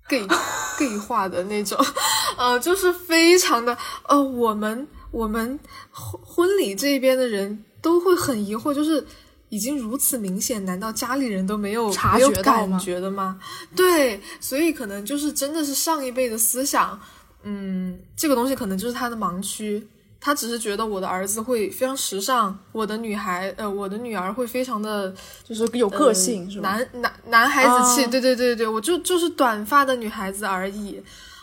[0.07, 0.25] gay
[0.79, 1.77] gay 化的那种，
[2.39, 3.77] 呃，就是非常的
[4.07, 5.59] 呃，我们我们
[5.91, 9.05] 婚婚礼这边的人都会很疑惑，就是。
[9.51, 13.39] 已经如此明显，难道家里人都没有察觉到吗感觉的吗？
[13.75, 16.99] 对，所以可能就是真的是上一辈的思想，
[17.41, 19.87] 嗯，这个东西可能就是他的盲区。
[20.21, 26.69] 他只是觉得我的儿子会非常时尚，我的女孩呃，我的女儿会非常的就是有个性、呃是吧？
[26.69, 31.01] 男男男孩子气，哦对对对对，我就就是短发的女孩子而已。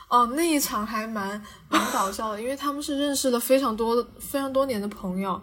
[0.08, 5.40] 哦，那一场还蛮蛮搞笑的，因为他们是认识了非常多非常多年的朋友，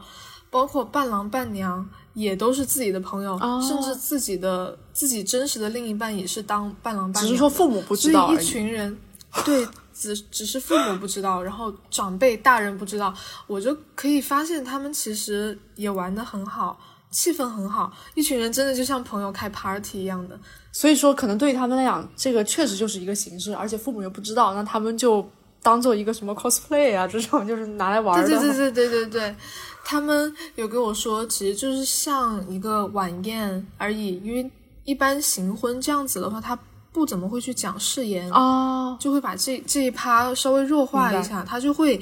[0.49, 7.25] 包括伴郎伴娘也都是自己的朋友，哦甚至自己的自己真实的另一半也是当伴郎伴娘。
[7.25, 8.45] 只是说父母不知道而已。
[8.45, 8.97] 群人，
[9.43, 13.13] 对，只只是父母不知道，然后长辈大人不知道，
[13.47, 16.79] 我就可以发现他们其实也玩的很好，
[17.11, 20.37] 气氛很好，一群人真的就像朋友开 party 一样的。
[20.71, 25.23] 所以说，可能对于他们来讲，这个确实就是一个形式，而且父母又不知道，那他们就
[25.61, 28.27] 当做一个什么 cosplay 啊，这种就是拿来玩的。
[28.27, 29.35] 对对对对对对对，
[29.85, 34.49] 他们有跟我说，其实就是像一个晚宴而已，因为
[34.83, 36.57] 一般行婚这样子的话，他
[36.93, 41.99] 不怎么会去讲誓言哦，就会把这这一趴稍微弱化一下，他就会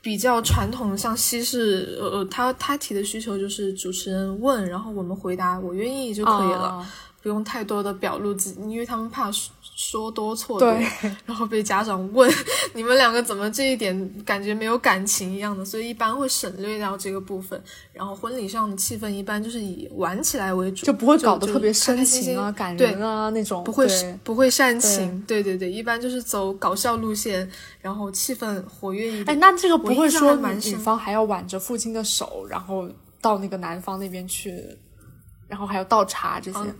[0.00, 6.86] 比较传统，像西式，呃，他他提的需求就是主持人问，然后我们回答我愿意就可以了，哦
[7.26, 10.86] 不用太多的表露自己，因为他们怕说说多错多，对，
[11.24, 12.32] 然后被家长问
[12.72, 17.60] 你们两个怎么这一点感觉没有感情一样的，所以一般会省略掉这个部分。
[17.92, 23.88] 然后婚礼上的气氛一般就是以玩起来为主，就不会搞得特别深情啊、心感人啊那种，不会
[24.22, 29.40] 不会煽情，对对对，一般就是走搞笑路线，然后气氛活跃一点哎，点。
[29.40, 32.88] 那这个不会说女方还要挽着父亲的手，然后
[33.20, 34.64] 到那个男方那边去，
[35.48, 36.60] 然后还要倒茶这些。
[36.60, 36.74] 嗯，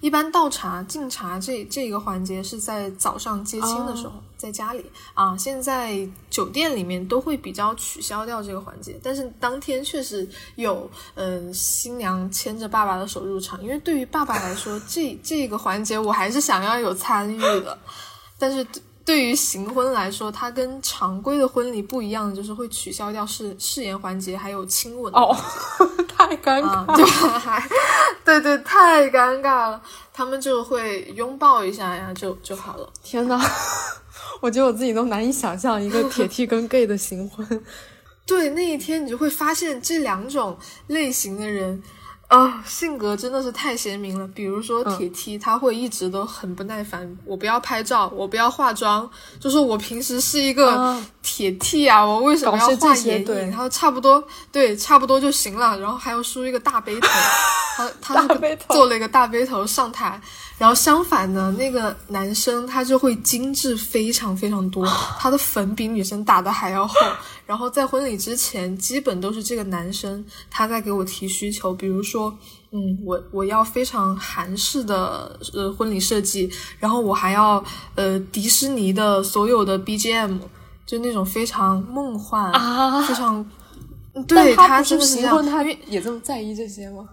[0.00, 17.78] 一般倒茶敬茶这这个环节是在早上接亲的时候，在家里啊，现在酒店里面都会比较取消掉这个环节，但是当天确实有，嗯、新娘牵着爸爸的手入场，因为对于爸爸来说，这这个环节我还是想要有参与的，
[18.38, 18.66] 但是
[19.04, 25.32] 对对于行婚来说，它跟常规的婚礼不一样的就是会取消掉誓誓言环节，还有亲吻哦，
[26.08, 26.96] 太尴啊，尬。
[26.96, 27.68] 就还
[28.24, 29.80] 对对，太尴尬了。
[30.12, 32.88] 他们就会拥抱一下呀，就就好了。
[33.04, 33.40] 天呐，
[34.42, 37.64] 我觉得我自己都难以想象一个铁 T 跟 gay 的行婚。
[38.26, 41.80] 对，那一天你就会发现这两种类型的人。
[42.28, 44.26] 啊、性格真的是太鲜明了。
[44.28, 49.08] 比如说嗯铁 T，他会一直都很不耐烦，我不要拍照，我不要化妆，
[49.38, 53.50] 就说我平时是一个啊铁 T 啊，我为什么要画眼影？
[53.50, 55.78] 然后差不多对，差不多就行了。
[55.78, 57.08] 然后还要梳一个大背头，
[57.76, 58.26] 他他
[58.70, 60.20] 做了一个大背头上台。
[60.56, 64.86] 然后相反呢，那个男生他就会精致非常非常多，
[65.18, 66.94] 他的粉比女生打的还要厚。
[67.44, 72.32] 然后在婚礼之前，基本都是这个男生他在给我提需求，比如说，
[72.70, 77.62] 嗯，我我要非常韩式的呃婚礼设计，然后我还要
[77.96, 80.38] 呃迪士尼的所有的 BGM，
[80.86, 83.44] 就那种非常梦幻啊非常。
[84.28, 87.04] 对他不是这样是行婚，，他也这么在意这些吗？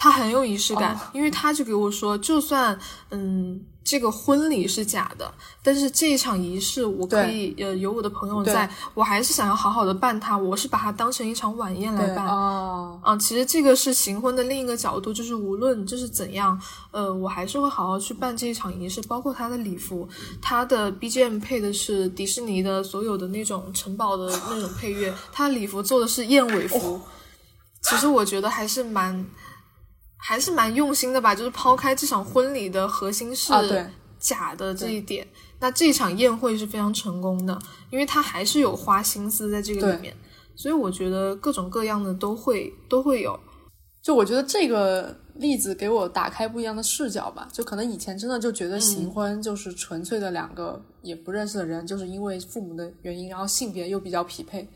[0.00, 1.00] 他很有仪式感，哦。
[1.12, 2.76] 因为他就给我说，就算
[3.10, 5.30] 嗯这个婚礼是假的，
[5.62, 12.26] 但是这一场仪式我可以呃有我的朋友在，我还是想要好好的办它，我是把它当成一场晚宴来办。
[12.26, 16.58] 哦，啊，其实这个是行婚的另一个角度，就是无论就是怎样，
[16.92, 20.08] 呃，我还是会好好去办这一场仪式，包括他的礼服，
[20.40, 27.00] 他的 BGM 配的是迪士尼的所有的那种城堡的那种配乐，他礼服做的是燕尾服，
[27.82, 29.26] 其实我觉得还是蛮
[30.20, 33.52] 还是蛮用心的吧，就是抛开这场婚礼的核心是
[34.18, 35.26] 假的这一点，
[35.60, 37.58] 那这场宴会是非常成功的，
[37.90, 40.14] 因为他还是有花心思在这个里面，
[40.54, 43.38] 所以我觉得各种各样的都会都会有。
[44.02, 48.80] 就我觉得这个例子给我打开不一样的视角吧，就可能以前真的就觉得嗯。
[48.80, 54.66] 行婚就是纯粹的两个也不认识的人，就是因为父母的原因，然后性别又比较匹配，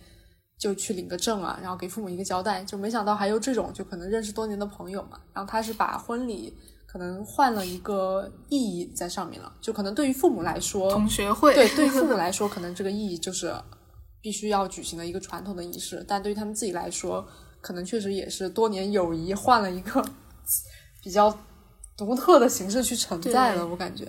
[0.64, 6.50] 就去领个证啊，然后给父母一个交代，就没想到还有这种就可能认识多年的朋友嘛，然后他是把婚礼
[6.87, 13.55] 可能换了一个意义在上面了，就可能对于父母来说，同学会对，对于父母 来说，可能这个意义就是
[14.22, 17.22] 必须要举行的一个传统的仪式，但对于他们自己来说，
[17.61, 20.03] 可能确实也是多年友谊换了一个
[21.05, 21.38] 比较
[21.94, 23.66] 独特的形式去承载了。
[23.66, 24.07] 我感觉，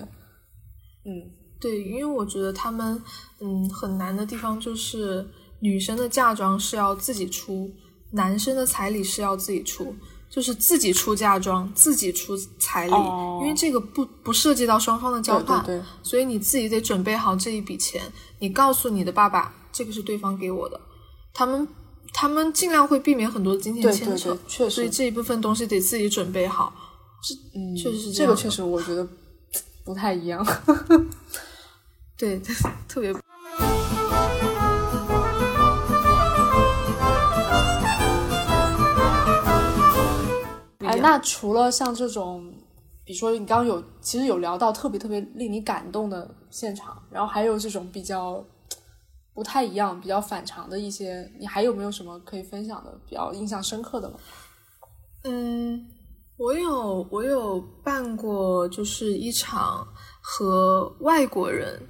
[1.03, 1.11] 嗯，
[1.59, 2.97] 对，因为我觉得他们
[3.41, 5.27] 嗯很难的地方就是
[5.59, 7.71] 女生的嫁妆是要自己出，
[8.11, 9.95] 男生的彩礼是要自己出，
[10.29, 18.01] 就是自己出嫁妆，自己出彩礼，哦因为这个不不涉及到双方的交换，对对对，所以你自己得准备好这一笔钱，
[18.39, 20.79] 你告诉你的爸爸，这个是对方给我的，
[21.33, 21.67] 他们
[22.13, 26.73] 他们尽量会避免很多金钱对牵扯，对对，确实，所以这一部分东西得自己准备好。
[27.55, 29.07] 嗯，确实是这样这个确实我觉得
[29.83, 30.45] 不太一样。
[32.15, 32.39] 对，
[32.87, 33.11] 特别
[41.07, 42.51] 那除了像这种，
[43.05, 48.43] 比如说你刚刚有其实有聊到特别特别令你感动的现场，然后还有这种比较
[49.35, 54.15] 不太一样、比较反常的一些，你还有没有什么可以分享的比较印象深刻的吗？
[55.25, 55.85] 嗯，
[56.37, 59.87] 我有我有办过，就是一场
[60.21, 61.87] 和外国人，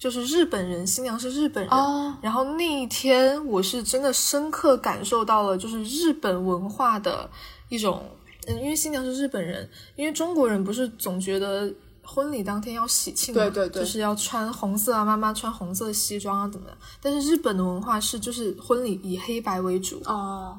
[0.00, 1.72] 就是日本人，新娘是日本人。
[1.72, 7.30] 啊，然后那一天，我是真的深刻感受到了，就是日本文化的
[7.74, 8.02] 一种，
[8.46, 16.78] 嗯，因为新娘是日本人，因为中国人不是总觉得婚礼当天要喜庆嘛，对对对就是要穿红色啊，妈妈穿红色西装啊，怎么样？
[17.02, 20.58] 但是日本的文化是，就是婚礼以黑白为主，哦，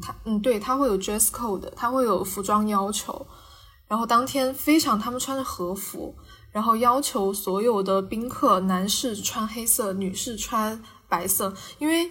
[0.00, 3.26] 他嗯，对，他会有 dress code，他会有服装要求，
[3.86, 6.14] 然后当天非常，他们穿着和服，
[6.52, 12.08] 然后要求所有的宾客男士穿黑色，女士穿白色，因为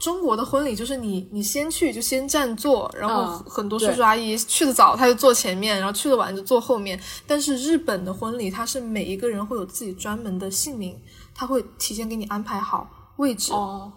[0.00, 10.98] 中国的婚礼就是你你先去就先占座，然后嗯很多叔叔阿姨去的早他就坐前面，然后去的晚就坐后面，但是日本的婚礼它是每一个人会有自己专门的姓名，
[11.34, 13.92] 他会提前给你安排好位置，哦，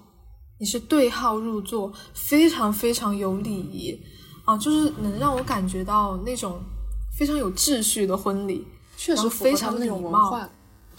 [0.60, 3.99] 你是对号入座，非常非常有礼仪
[4.45, 6.62] 啊，就是能让我感觉到那种
[7.17, 8.67] 非常有秩序的婚礼。
[9.02, 10.49] 确实非常符合他们那种礼貌。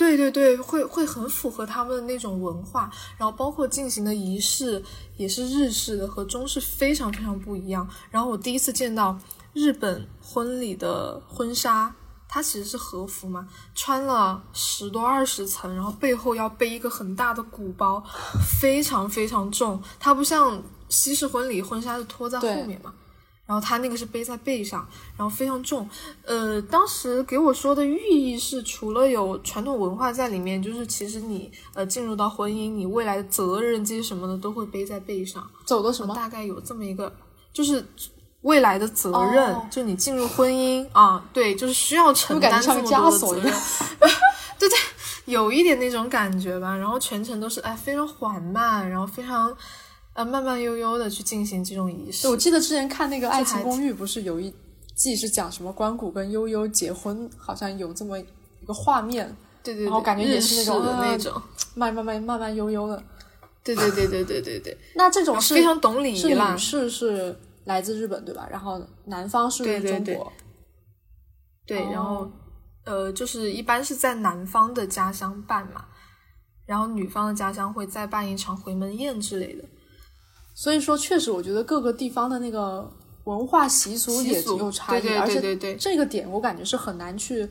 [0.01, 4.83] 对对对，会会很符合他们的那种文化，然后包括进行的仪式
[5.19, 7.87] 也是日式的，和中式非常非常不一样。
[8.11, 9.19] 然后我第一次见到
[9.53, 11.95] 日本婚礼的婚纱，
[12.27, 18.03] 它其实是和服嘛，穿了十多二十层，然后背后要背一个很大的鼓包，
[18.59, 19.83] 非常非常重。
[19.99, 22.95] 它不像西式婚礼婚纱是拖在后面嘛，
[23.51, 24.87] 然后他那个是背在背上，
[25.17, 25.91] 然后非常重。
[26.25, 35.45] 呃，当时给我说的寓意是，除了有传统文化在里面，就是其实你呃进入到婚姻，你未来的责任这些什么的都会背在背上。
[35.65, 36.15] 走的什么？
[36.15, 37.13] 大概有这么一个，
[37.53, 37.85] 就是
[38.43, 43.53] 未来的责任，哦就你进入婚姻啊，对，就是需要承担这么多的责任。
[44.61, 44.79] 对对，
[45.25, 46.77] 有一点那种感觉吧。
[46.77, 49.53] 然后全程都是哎非常缓慢，然后非常
[50.21, 52.29] 呃慢慢悠悠的去进行这种仪式，。
[52.29, 54.55] 我记得之前看那个《爱情公寓》，不是有一
[54.95, 61.33] 季是讲什么关谷跟悠悠结婚，好像有这么一个画面，对对对，然后感觉也是那种的啊那种。
[61.75, 63.03] 慢慢慢慢慢悠悠的。
[63.65, 66.59] 对对对对对对对，那这种是非常懂礼是仪啦女。
[66.59, 68.47] 士是来自日本对吧？
[68.51, 70.33] 然后男方是对对对中国。
[71.67, 72.33] 对，然后哦
[72.85, 75.87] 呃，就是一般是在男方的家乡办嘛，
[76.67, 79.65] 然后女方的家乡会再办一场回门宴之类的。
[80.61, 82.87] 所以说，确实我觉得各个地方的那个
[83.25, 87.49] 文化习俗也有差异，对对而且这个点我感觉是很难去，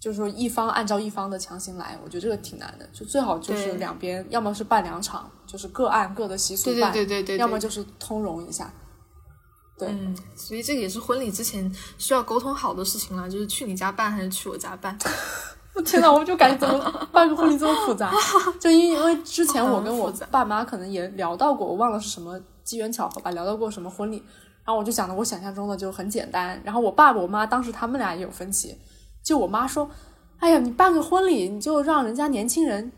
[0.00, 2.88] 就是说一方按照一方的强行来，我觉得这个挺难的。
[2.92, 8.68] 就最好就是两边要么是办两场，就是各按各的习俗对办，对对对对，要么就是通融一下。
[9.78, 14.98] 对嗯，所以这个也是婚礼之前需要沟通好的事情了，就是去你家办还是去我家办。
[15.84, 18.12] 天呐，我就感觉怎么办个婚礼这么复杂？
[18.60, 24.16] 就因因为之前我跟我爸妈可能也聊到过，我忘了是什么机缘巧合吧，聊到过什么婚礼，
[24.64, 28.76] 然后我就讲的我想象中的就很简单，然后我爸爸我妈当时他们俩也有分歧，
[29.24, 29.88] 就我妈说，
[30.38, 32.92] 哎呀，你办个婚礼你就让人家年轻人，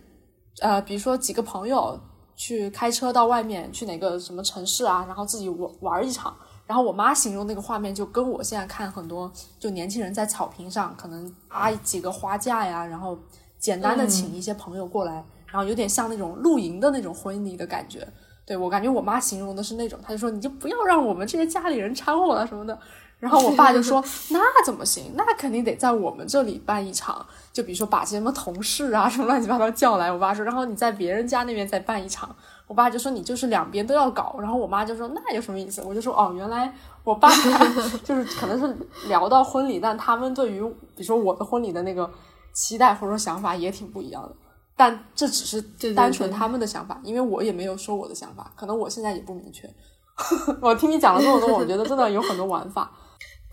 [0.60, 1.98] 呃，比如说几个朋友
[2.34, 6.34] 去开车到外面去哪个什么城市啊，然后自己玩玩一场。
[6.66, 13.18] 然后我妈形容那个画面，就跟我现在看很多就年轻人在草坪上，可能搭几个花架呀，然后
[13.58, 18.06] 简单的请一些朋友过来，然后有点像那种露营的那种婚礼的感觉。
[18.46, 22.78] 对我感觉我妈形容的是那种，她就说你就不要让我们这些家里人掺和了什么的。
[23.18, 25.12] 然后我爸就说 那怎么行？
[25.14, 30.12] 那肯定得在我们这里办一场，就比如说把什么同事啊什么乱七八糟叫来。
[30.12, 32.34] 我爸说，然后你在别人家那边再办一场。
[32.66, 35.82] 我爸就说你就是两边都要搞，然后我妈就说那有什么意思？
[35.82, 36.72] 我就说哦，原来
[37.04, 37.28] 我爸
[38.02, 38.76] 就是可能是
[39.08, 40.62] 聊到婚礼，但他们对于
[40.96, 42.10] 比如说我的婚礼的那个
[42.52, 44.30] 期待或者说想法也挺不一样的。
[44.76, 45.62] 但这只是
[45.94, 49.68] 单纯他们的想法，因为我也没有说我的想法，可能我现在也不明确。
[50.60, 52.90] 我听你讲了这么多，我觉得真的有很多玩法。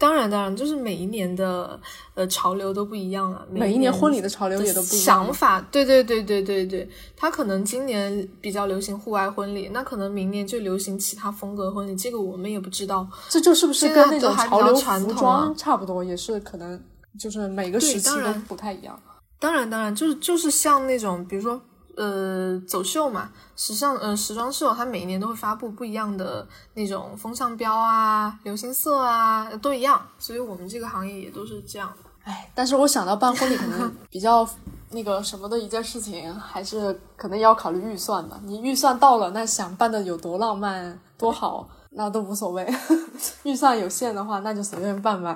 [0.02, 1.80] 当然，当然，就是每一年的
[2.16, 3.46] 呃潮流都不一样啊。
[3.52, 5.06] 每一年婚礼的潮流也都不一样。
[5.06, 13.08] 想法，对对对对对对，他可能今年比较流行户外婚礼，那可能明年就流行其他风格婚礼，这个我们也不知道。
[13.30, 16.82] 这就是不是跟那种潮流服装差不多，也是可能
[17.20, 19.00] 就是每个时期都不太一样。
[19.40, 21.62] 当然，当然，就是就是像那种，比如说。
[21.98, 31.92] 呃，走秀嘛，时尚呃，时装秀，它每一年都会发布不一样的那种风向标啊，流行色啊，都一样，所以我们这个行业也都是这样。
[32.24, 34.48] 哎，但是我想到办婚礼可能比较
[34.92, 38.40] 那个什么的一件事情，还是可能要考虑预算吧。
[38.44, 42.66] 你预算到了，那想办的有多浪漫多好，那都无所谓。
[43.44, 45.36] 预算有限的话，那就随便办吧。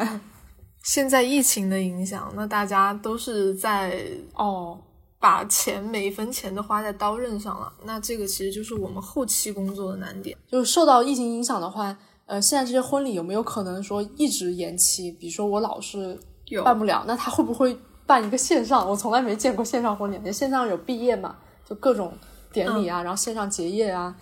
[0.83, 3.99] 现在疫情的影响，那大家都是在
[4.35, 4.79] 哦。
[5.25, 10.37] 把钱每一分钱都花在刀刃上了，那这个其实就是我们后期工作的难点。
[10.47, 11.97] 就是受到疫情影响的话，
[12.27, 15.11] 呃，现在这些婚礼有没有可能说一直延期？
[15.13, 16.15] 比如说我老是
[16.63, 18.87] 办不了，那他会不会办一个线上？
[18.87, 21.35] 我从来没见过线上婚礼，线上有毕业嘛，
[21.67, 22.13] 就各种
[22.53, 24.15] 典礼啊，然后线上结业啊，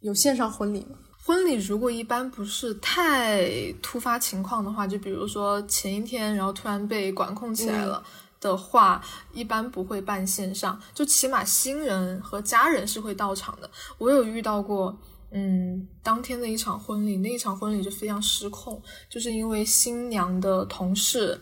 [0.00, 0.96] 有线上婚礼吗？
[1.26, 8.02] 婚礼如果一般不是太突发情况的话，就比如说前一天然后突然被管控起来了。
[8.42, 9.00] 的话，
[9.32, 13.70] 一般不会办线上，就起码新人和家人是会到场的。
[13.96, 14.94] 我有遇到过，
[15.30, 21.40] 嗯，当天的一场婚礼，那一场婚礼就非常失控，就是因为新娘的同事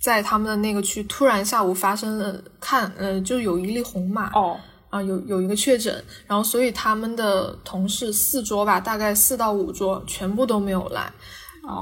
[0.00, 11.12] 在他们的那个区突然下午发生了看，呃，就有一例红码哦，啊，有有一个确诊，然后所以他们的同事四桌吧，大概四到五桌全部都没有来。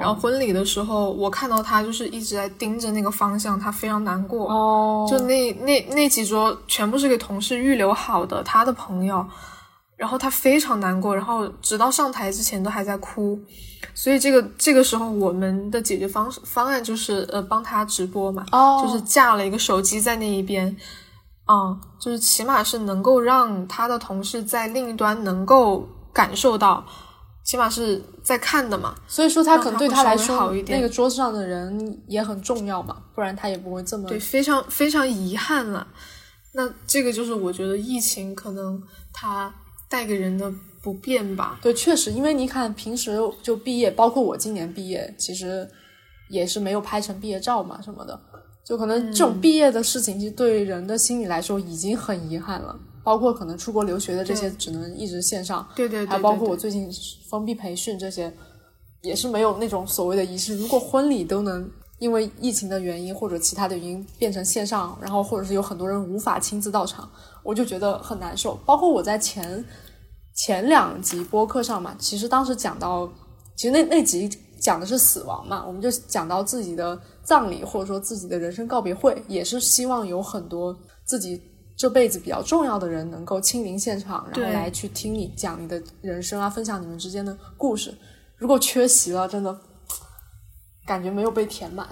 [0.01, 4.51] 然后婚礼的时候，我看到他就是一直在盯着那个方向，他非常难过。
[4.51, 9.25] 哦，就那那那几桌全部是给同事预留好的，他的朋友，
[9.97, 13.39] 然后他非常难过，然后直到上台之前都还在哭。
[13.95, 18.45] 所以这个这个时候，我们的解决方方案就是呃帮他直播嘛，
[18.83, 20.67] 就是架了一个手机在那一边，
[21.47, 26.85] 嗯，就是起码是能够让他的同事在另一端能够感受到。
[27.47, 35.87] 起码是在看的嘛，所以说他可能对他来说，那个桌子上的人也很重要嘛，不然他也不会这么对，非常非常遗憾了。
[36.55, 38.83] 那这个就是我觉得疫情可能
[39.13, 39.55] 它
[39.89, 41.59] 带给人的不便吧。
[41.63, 45.69] 对，确实，因为你看平时就毕业，包括我今年毕业，其实
[46.29, 48.21] 也是没有拍成毕业照嘛什么的，
[48.65, 52.77] 就可能这种毕业的事情，其实对人的心理来说已经很遗憾了。
[53.07, 55.65] 包括可能出国留学的这些，只能一直线上。
[55.77, 56.07] 对对对。
[56.09, 56.91] 还包括我最近
[57.31, 58.33] 封闭培训这些，
[59.01, 60.59] 也是没有那种所谓的仪式。
[60.59, 67.09] 如果婚礼都能因为疫情的原因或者其他的原因变成线上，然后或者是有很多人无法亲自到场，
[67.45, 68.59] 我就觉得很难受。
[68.67, 69.65] 包括我在前
[70.35, 73.09] 前两集播客上嘛，其实当时讲到，
[73.55, 74.29] 其实那那集
[74.61, 81.41] 讲的是死亡嘛，我们就讲到自己的葬礼或者说自己的人生告别会，也是希望有很多自己。
[81.77, 87.95] 这辈子比较重要的人能够亲临现场，然后来去听你讲你的人生啊，分享你们之间的故事。
[88.37, 89.59] 如果缺席了，真的
[90.87, 91.87] 感觉没有被填满。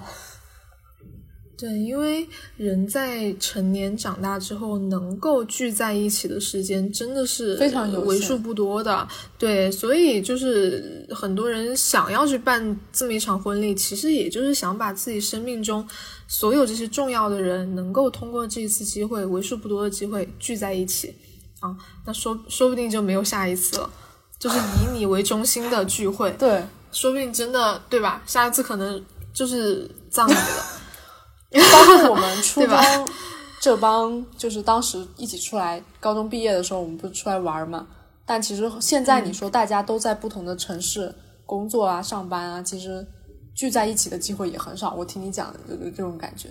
[1.56, 2.26] 对，因为
[2.56, 9.06] 人在成年长大之后，能够聚在一起的时间真的是非常有为数不多的。
[9.38, 15.86] 对，所以就是很多人想要去办这么一场婚礼，其实也就是想把自己生命中
[16.26, 21.14] 所有这些重要的人，能够通过这一次机会，为数不多的机会聚在一起
[21.60, 21.76] 啊。
[22.04, 23.88] 那说说不定就没有下一次了，
[24.40, 26.32] 就是以你为中心的聚会。
[26.32, 28.20] 对，说不定真的对吧？
[28.26, 29.00] 下一次可能
[29.32, 30.80] 就是葬礼了。
[31.72, 32.70] 包括我们初中
[33.60, 37.86] 这帮，就是当时一起出来高中毕业的时候，我们不是出来玩嘛？
[38.26, 41.14] 但其实现在你说大家都在不同的城市
[41.46, 43.06] 工作啊、上班啊，其实
[43.54, 44.94] 聚在一起的机会也很少。
[44.94, 46.48] 我听你讲的这个这种感觉，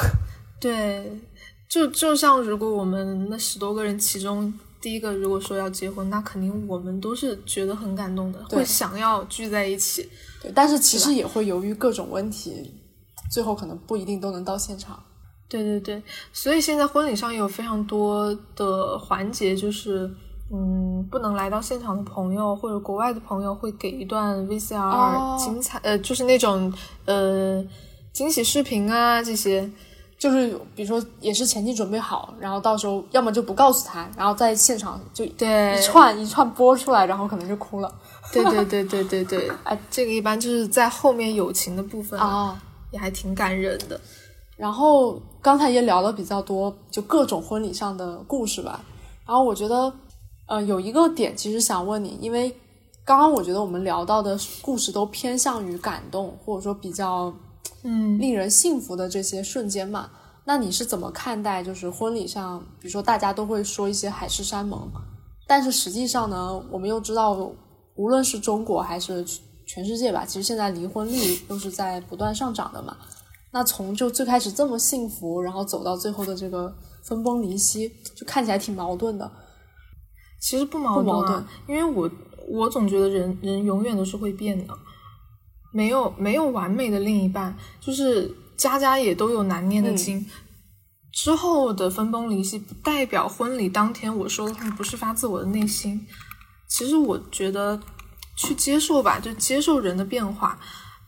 [0.60, 1.20] 对，
[1.68, 10.08] 就就像如果我们那十多个人其中第一个如果说要结婚，那肯定我们都是觉得很感动的，会想要聚在一起。
[10.42, 12.72] 对，但是其实也会由于各种问题，
[13.30, 14.98] 最后可能不一定都能到现场。
[15.48, 16.02] 对对对，
[16.32, 20.10] 所以现在婚礼上有非常多的环节，就是
[20.52, 26.72] 嗯，不能来到现场的朋友或者国外的朋友会给一段 VCR 哦精彩，呃，就是那种
[27.06, 27.64] 呃
[28.12, 29.70] 惊喜视频啊这些。
[30.18, 37.94] 就是比如说也是前期准备好，然后到时候要么就不告诉他，然后在现场就对一串一串播出来，然后可能就哭了。
[38.32, 42.60] 对对对对对对，哎， 这个一般就是在后面友情的部分啊，
[42.90, 44.00] 也还挺感人的。
[44.56, 48.84] 然后刚才也聊了比较多，就各种婚礼上的故事吧。
[49.24, 49.92] 然后我觉得，
[50.46, 52.54] 呃，有一个点其实想问你，因为
[53.04, 57.32] 刚刚我觉得我们聊到的故事都偏向于感动，或者说比较
[57.84, 60.10] 嗯令人幸福的这些瞬间嘛。
[60.44, 64.90] 那你是怎么看待就是婚礼上，比如说大家都会说一些海誓山盟，
[65.46, 67.34] 但是实际上呢，我们又知道，
[67.94, 69.24] 无论是中国还是
[69.68, 72.96] 全世界吧，其实现在离婚率都是在不断上涨的嘛。
[73.52, 79.30] 那从就最开始这么幸福，然后走到最后的这个分崩离析，就看起来挺矛盾的。
[80.40, 82.10] 其实不矛盾、啊，不矛盾因为我
[82.48, 84.74] 我总觉得人人永远都是会变的，
[85.72, 90.24] 没有没有完美的另一半，就是家家也都有难念的经。
[91.12, 96.06] 之后的分崩离析，不代表婚礼当天我说的话不是发自我的内心。
[96.68, 97.80] 其实我觉得
[98.38, 100.56] 去接受吧，就接受人的变化。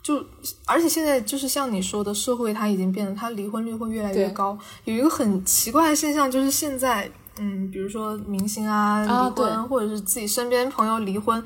[0.03, 0.25] 就
[0.67, 4.59] 而且现在就是像你说的，社会它已经变了，它离婚率会越来越高。
[4.85, 7.09] 有一个很奇怪的现象，就是现在，
[7.39, 11.43] 嗯，比如说明星啊离婚，啊或者是自己身边朋友离婚，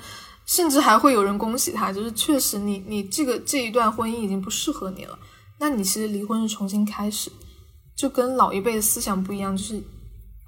[0.47, 5.19] 甚至还会有人恭喜他，就是确实你你这个这一段婚姻已经不适合你了，
[5.59, 7.31] 那你其实离婚是重新开始，
[7.97, 9.83] 就跟老一辈的思想不一样，就是，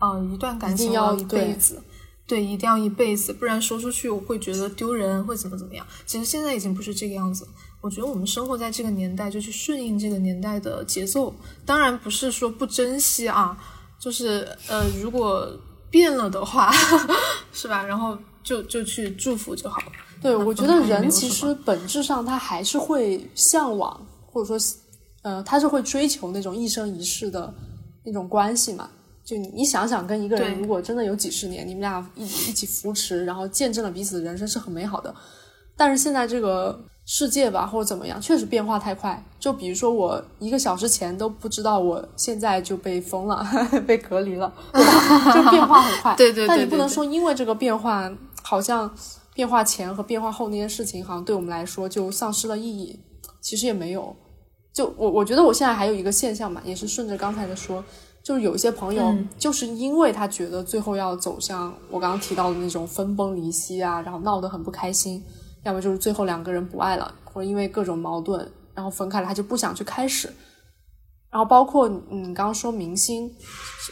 [0.01, 1.83] 呃，一段感情要一辈子。
[2.27, 5.87] 对，一定要一辈子，不然说出去我会觉得丢人，会怎么怎么样。
[6.05, 7.47] 其实现在已经不是这个样子。
[7.81, 11.33] 我觉得我们生活在这个年代，就去顺应这个年代的节奏。
[11.65, 13.57] 当然不是说不珍惜啊，
[14.01, 15.49] 就是呃，如果
[15.89, 16.73] 变了的话，
[17.55, 17.85] 是吧？
[17.85, 19.93] 然后就就去祝福就好了。
[20.21, 24.77] 对，我觉得人其实本质上他还是会向往，或者说，
[25.23, 27.55] 呃，他是会追求那种一生一世的
[28.03, 28.91] 那种关系嘛。
[29.27, 35.13] 就你你想想，跟一个人如果真的有几十年，你们俩一一起扶持，然后见证了彼此的人生，是很美好的。
[35.77, 39.21] 但是现在这个世界吧，或者怎么样，确实变化太快。
[39.41, 43.45] 就比如说，我一个小时前都不知道，我现在就被封了，
[43.85, 45.33] 被隔离了，对吧？
[45.35, 46.15] 就变化很快。
[46.17, 48.09] 对对对但你不能说因为这个变化，
[48.43, 48.89] 好像
[49.35, 52.99] 变化前和变化后那些事情，好像对我们来说就丧失了意义。
[53.43, 54.15] 其实也没有。
[54.73, 57.83] 就我我觉得我现在还有一个现象嘛，也是顺着刚才的说，
[58.27, 65.23] 就是有一些朋友，嗯就是因为他觉得最后要走向我刚刚提到的那种分崩离析啊，然后闹得很不开心，
[65.63, 70.29] 要么就是最后两个人不爱了，或者因为各种矛盾然后分开了，他就不想去开始。
[71.31, 73.33] 然后包括嗯，你刚刚说明星，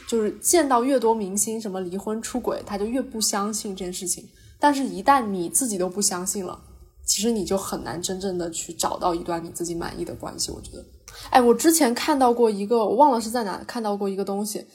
[0.08, 4.28] 就是见到越多明星什么离婚出轨，他就越不相信这件事情。
[4.58, 6.58] 但是，一旦你自己都不相信了，
[7.06, 10.50] 其实你就很难真正的去找到一段你自己满意的关系。
[10.50, 10.84] 我觉得，
[11.30, 14.66] 哎，我之前看到过一个，我忘了是在哪看到过一个东西，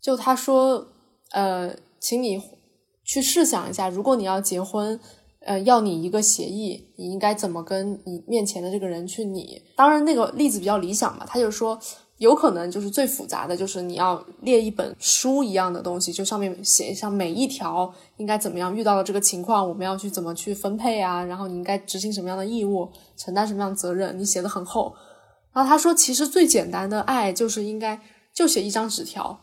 [0.00, 0.86] 就他说，
[1.32, 2.40] 呃，请你
[3.04, 4.98] 去试想一下，如果你要结婚，
[5.40, 9.62] 呃，要你一个协议，你应该怎么跟你面前的这个人去拟？
[9.76, 11.78] 当然，那个例子比较理想嘛，他就说。
[12.18, 22.88] 有可能就是最复杂的，就是你要列一本书一样的东西，就上面写一下每一条应该怎么样，遇到了这个情况，我们要去怎么去分配啊，然后你应该执行什么样的义务，
[23.18, 24.94] 承担什么样的责任，你写的很厚。
[25.56, 27.98] 然后他说，其实最简单的爱就是应该
[28.34, 29.40] 就写一张纸条，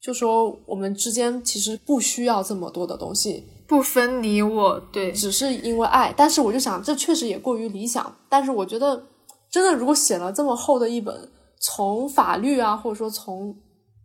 [0.00, 6.14] 就说我们之间其实不需要这么多的东西，不分你我，对，只是因为爱。
[6.16, 8.14] 但是我就想，这确实也过于理想。
[8.28, 9.02] 但是我觉得，
[9.50, 11.28] 真的如果写了这么厚的一本，
[11.60, 13.56] 从法律啊，或者说从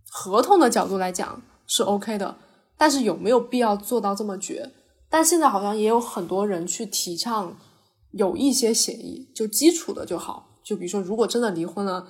[0.09, 2.35] 合同的角度来讲是 OK 的，
[2.79, 4.71] 但是有没有必要做到这么绝？
[5.07, 7.55] 但现在好像也有很多人去提倡
[8.13, 10.45] 有一些协议，就基础的就好。
[10.67, 12.05] 就比如说，如果真的离婚了，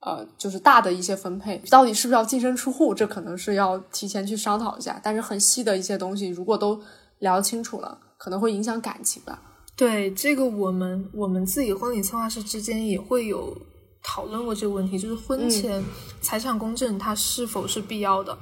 [0.00, 5.00] 呃，就是大的一些分配，到底是不是要净身出户，这可能是要提前去商讨一下。
[5.02, 6.78] 但是很细的一些东西，如果都
[7.20, 9.40] 聊清楚了，可能会影响感情吧。
[9.74, 13.56] 对这个，我们我们自己婚礼策划师之间也会有
[14.02, 15.82] 讨论过这个问题，就是婚前
[16.20, 18.36] 财产公证它是否是必要的？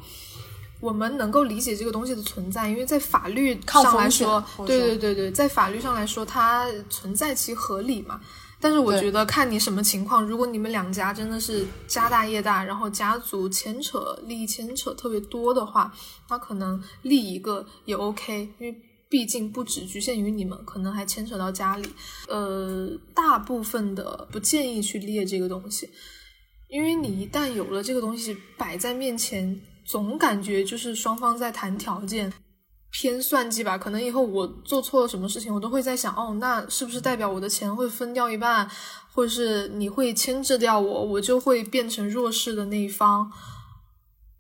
[0.80, 8.20] 我们能够理解这个东西的存在，因为在法律上来说，对对对对，在法律上来说它存在其合理嘛。
[8.62, 15.92] 但是我觉得看你什么情况，如果你们两家真的是家大业大，然后家族牵扯利益牵扯特别多的话，
[16.30, 21.88] 那可能立一个也 OK，因为毕竟不只局限于你们，可能还牵扯到家里。
[22.28, 25.90] 呃，大部分的不建议去列这个东西，
[26.68, 32.32] 因为你一旦有了这个东西摆在面前，总感觉就是双方在谈条件。
[32.93, 38.68] 偏算计吧，可能以后我做错了什么事情，我都会在想，哦，那是不是代表我的钱会分掉一半，
[39.14, 43.22] 或者是你会牵制掉我，我就会变成弱势的那一方？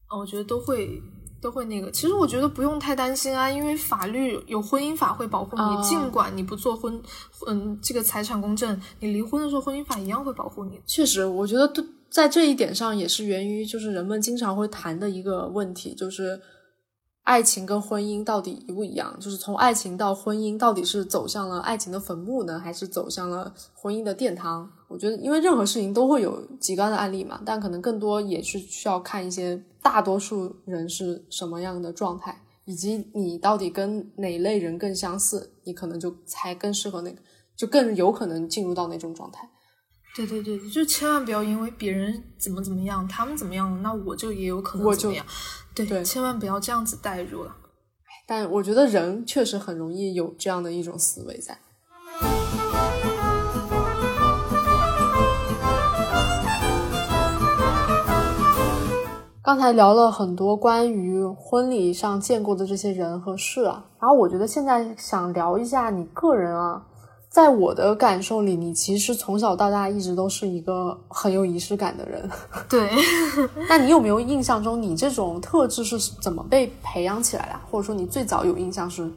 [0.06, 1.02] 啊，我觉得都会
[1.40, 1.90] 都会那个。
[1.90, 7.02] 其实我觉得不用太担心啊，因为法律有婚姻法会保护你，尽管你不做婚，
[7.48, 10.78] 嗯，这个财产公证，你离婚的时候婚姻法一样会保护你。
[10.86, 11.72] 确实，我觉得
[12.10, 16.38] 在这一点上也是源于就是人们经常会谈的一个问题，就是。
[17.22, 19.16] 爱情跟婚姻到底一不一样？
[19.20, 24.68] 就是从爱情到婚姻，到底是走向了爱情的坟墓呢，还是走向了婚姻的殿堂？
[24.88, 37.22] 我觉得，因为任何事情都会有极端的案例嘛，但可能更多也是需要看一些大多数人是什么样的状态，以及你到底跟哪类人更相似，你可能就才更适合那个，
[37.56, 39.48] 就更有可能进入到那种状态。
[40.14, 45.24] 对对对，就千万不要因为别人怎么怎么样，他们怎么样，那我就也有可能怎么样。
[45.74, 47.56] 对，千万不要这样子代入了。
[48.26, 51.58] 但我觉得人确实很容易有这样的一种思维在。
[59.42, 66.86] 刚才聊了很多关于婚礼上见过的这些人和事啊，然后我觉得现在想聊一下你个人啊。
[67.32, 72.30] 在我的感受里，你其实从小到大一直都是一个很有仪式感的人。
[72.68, 72.90] 对，
[73.70, 77.58] 那你有没有印象中你这种特质是怎么被培养起来的？
[77.70, 79.10] 或者说你最早有印象是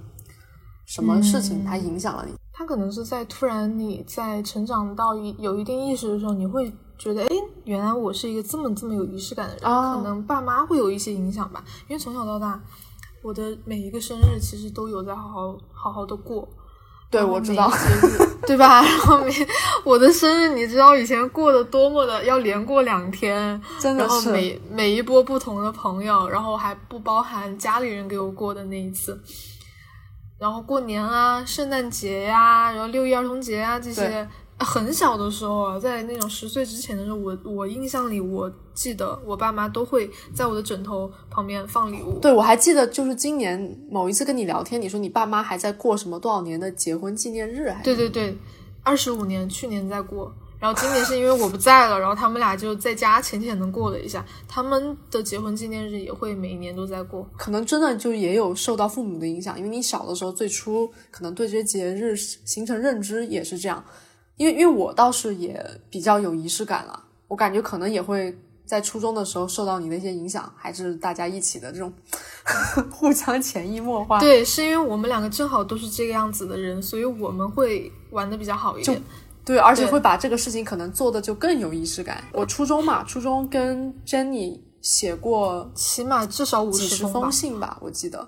[0.86, 2.34] 什么事情它影响了你？
[2.54, 7.28] 它可能是在突然你在成长到一有一定意识的时候，你会觉得，哎，
[7.66, 9.64] 原来我是一个这么这么有仪式感的人。
[9.64, 12.64] 可能爸妈会有一些影响吧，因为从小到大，
[13.22, 16.48] 我的每一个生日其实都有在好好好好的过。
[17.10, 17.72] 对，我知道，
[18.46, 18.82] 对吧？
[18.84, 19.32] 然后每
[19.84, 24.16] 我的生日，你知道以前过得多么的要连过两天，真的是。
[24.16, 29.20] 然后每每一波不同的朋友，然后还不包含家里人给我过的那一次。
[30.38, 34.28] 然后过年啊，圣诞节呀，然后六一儿童节啊这些。
[34.58, 42.20] 很小的时候啊，在那种十岁之前的时候，我我印象里，我记得我爸妈都会在我的枕头旁边放礼物。
[42.20, 47.70] 对，我还记得，就是今年某一次跟你聊天，你说你爸妈还在过什么多少年的结婚纪念日？
[47.70, 48.38] 还对对对，
[48.82, 54.26] 二十五年，去年在过，然后今年是因为我不在了，然后他们俩就在家浅浅的过了一下。
[54.48, 63.84] 他们的结婚纪念日也会每一年都在过，可能真的就也有受到父母的影响，因为你小的时候最初可能对这些节日形成认知也是这样。
[64.38, 71.94] 因为因为我倒是也比较有仪式感了，我感觉可能也会在初中的时候受到你的一些影响，还是大家一起的这种
[72.92, 74.20] 互相潜移默化。
[74.20, 79.02] 对，是因为我们两个正好都是这个样子的人，所以我们会玩的比较好一点。
[79.46, 82.24] 对，而且会把这个事情可能做的就更有仪式感。
[82.34, 88.28] 我初中嘛，初中跟 Jenny 写过起码至少五十封信吧，我记得，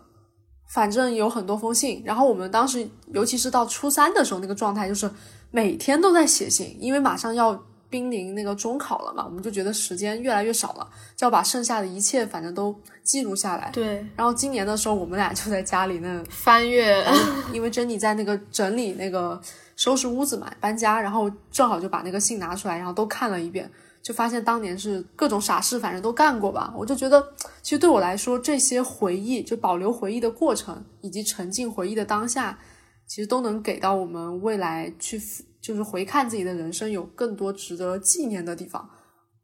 [0.69, 2.03] 反正有很多封信。
[2.05, 5.09] 然后我们当时，尤其是到初三的时候，那个状态就是。
[5.51, 7.57] 每天都在写信，因为马上要
[7.89, 13.69] 濒临那个中考了嘛，我们就觉得时间越来越少了，就要把剩下的一切反正都记录下来。
[13.71, 14.05] 对。
[14.15, 17.05] 然后今年的时候，我们俩就在家里那翻阅，
[17.53, 19.39] 因为珍妮在那个整理那个
[19.77, 23.71] 收拾屋子嘛，搬家，然后正好就把那个信拿出来，然后都看了一遍，
[24.03, 26.73] 就发现当年是各种傻事，反正都干过吧。
[26.75, 27.25] 我就觉得，
[27.63, 32.59] 其实对我来说，这些回忆，就保留回忆的过程，以及沉浸回忆的当下。
[33.07, 35.19] 其实都能给到我们未来去，
[35.61, 38.87] 就是回看自己的人生，有更多值得纪念的地方。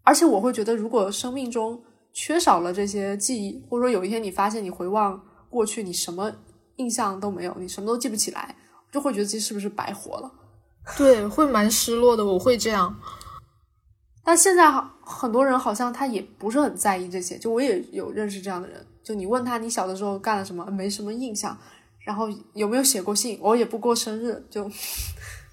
[0.04, 6.30] 而且我会觉得，如果生命中缺少了这些记忆，或者说有一天你发现你回望过去，你什么
[6.76, 8.54] 印象都没有，你什么都记不起来，
[8.92, 10.32] 就会觉得自己是不是白活了？
[10.98, 12.26] 对，会蛮失落的。
[12.26, 12.94] 我会这样。
[14.26, 14.70] 但现在
[15.02, 17.38] 很多人好像他也不是很在意这些。
[17.38, 21.58] 就我也有认识这样的人，就你问他你小的时候干了什么，没什么印象。
[22.04, 23.40] 然后有没有写过信？
[23.42, 24.70] 我也不过生日，就，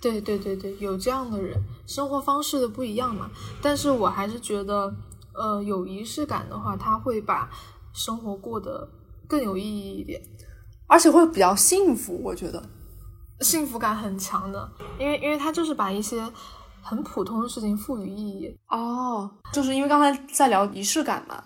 [0.00, 3.30] 对对对对，有这样的人，生活方式的不一样嘛。
[3.62, 4.92] 但是我还是觉得，
[5.32, 7.48] 呃，有仪式感的话，他会把
[7.92, 8.88] 生活过得
[9.28, 10.20] 更有意义一点，
[10.86, 12.20] 而且会比较幸福。
[12.22, 12.62] 我觉得
[13.40, 16.20] 幸福感很强的，因为因为他就是把一些
[16.82, 18.58] 很普通的事情赋予意义。
[18.68, 21.44] 哦，就是因为刚才在聊仪式感嘛。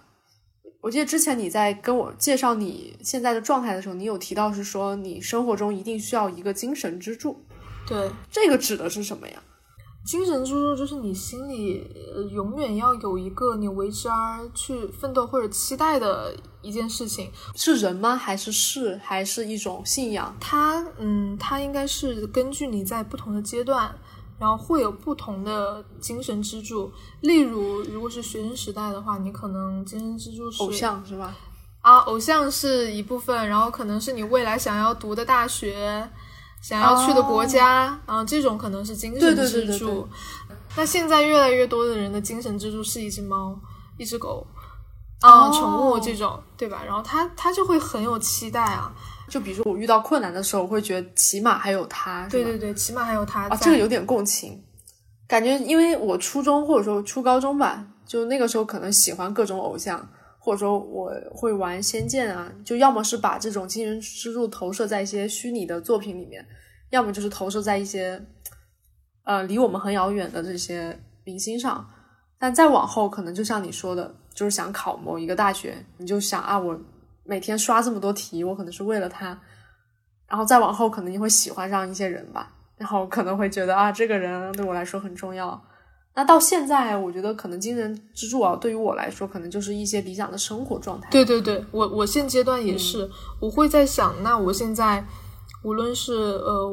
[0.85, 7.43] 我记得之前你在跟我介绍你现在的状态的时候，你有提到是说你生活中一定需要一个精神支柱。
[7.89, 9.43] 对，这个指的是什么呀？
[10.05, 11.83] 精神支柱就是你心里
[12.15, 17.31] 呃永远要有一个你为之而去奋斗或者期待的一件事情。
[17.55, 18.15] 是人吗？
[18.15, 19.01] 还是事？
[19.03, 20.37] 还是一种信仰？
[20.39, 23.91] 它，嗯，它应该是根据你在不同的阶段，
[24.45, 26.93] 然后会有不同的精神支柱。
[27.23, 31.35] 例如，如果是学生时代的话，你可能精神支柱是偶像是吧？
[31.81, 36.07] 啊，偶像是一部分，然后可能是你未来想要读的大学。
[36.61, 40.09] 想要去的国家，啊，这种可能是精神支柱。
[40.75, 43.55] 那现在越来越多的人的精神支柱是一只猫、
[43.99, 44.47] 一只狗，
[45.21, 46.83] 啊，宠物这种，对吧？
[46.83, 48.91] 然后他他就会很有期待啊。
[49.35, 52.29] 就比如说我遇到困难的时候，我会觉得起码还有他。
[52.29, 53.49] 对对对，起码还有他。
[53.49, 54.63] 啊，这个有点共情。
[55.27, 60.09] 感觉因为我初中或者说初高中吧，就那个时候可能喜欢各种偶像，
[60.39, 66.47] 或者说我会玩《仙剑》啊，就要么是把这种精神支柱投射在一些虚拟的作品里面。
[66.91, 68.25] 要么就是投射在一些，
[69.25, 71.85] 呃，离我们很遥远的这些明星上，
[72.39, 76.79] 但再往后，可能就像你说的，就是想考某一个大学，你就想啊，我
[77.25, 79.39] 每天刷这么多题，我可能是为了他。
[80.29, 85.63] 然后再往后，可能你会喜欢上一些人吧，然后可能会觉得啊，这个人对我来说很重要。
[86.15, 91.09] 那到现在，我觉得可能精神支柱啊，对于我来说，可能就是一些理想的生活状态。
[91.11, 93.11] 对对对，我我现阶段也是，
[93.41, 95.05] 我会在想，那我现在。
[95.63, 96.71] 无论是呃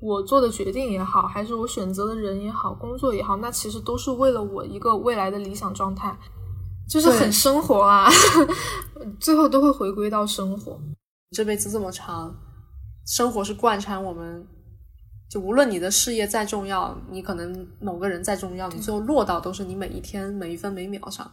[0.00, 6.18] 我做的决定也好，还是我选择的人也好，工作也好，那其实都是为了我一个未来的理想状态，
[6.88, 8.10] 就是很生活啊，
[9.18, 10.80] 最后都会回归到生活。
[11.30, 12.34] 这辈子这么长，
[13.06, 14.46] 生活是贯穿我们，
[15.30, 21.30] 就无论你的事业再重要，你可能某个人再重要，你最后落到都是你每一天每一分每秒上。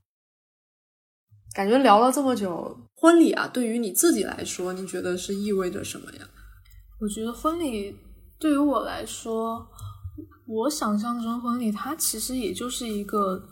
[1.53, 6.19] 感觉聊了这么久，婚礼啊，对于你自己来说，你觉得是意味着什么呀？
[7.01, 7.95] 我觉得婚礼
[8.39, 9.67] 对于我来说，
[10.47, 13.43] 我想象中婚礼它其实也就是一个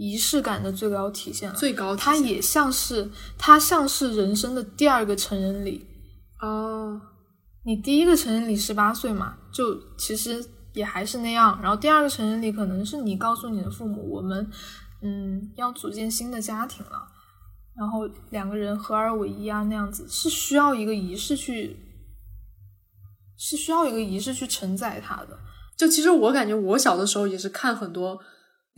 [0.00, 1.54] 仪式感的最高体现了。
[1.54, 5.86] 最高，它也像是它像是人生的第二个成人礼
[6.40, 6.98] 哦。
[7.64, 10.42] 你第一个成人礼十八岁嘛，就其实
[10.72, 11.60] 也还是那样。
[11.60, 14.50] 然后第二个成人礼可能是你告诉你的父母，我们
[15.02, 17.06] 嗯要组建新的家庭了，
[17.76, 21.76] 然后两个人合二为一啊，那样子是需要一个仪式去。
[23.42, 25.38] 是需要一个仪式去承载它的。
[25.74, 28.20] 就其实我感觉，我小的时候也是看很多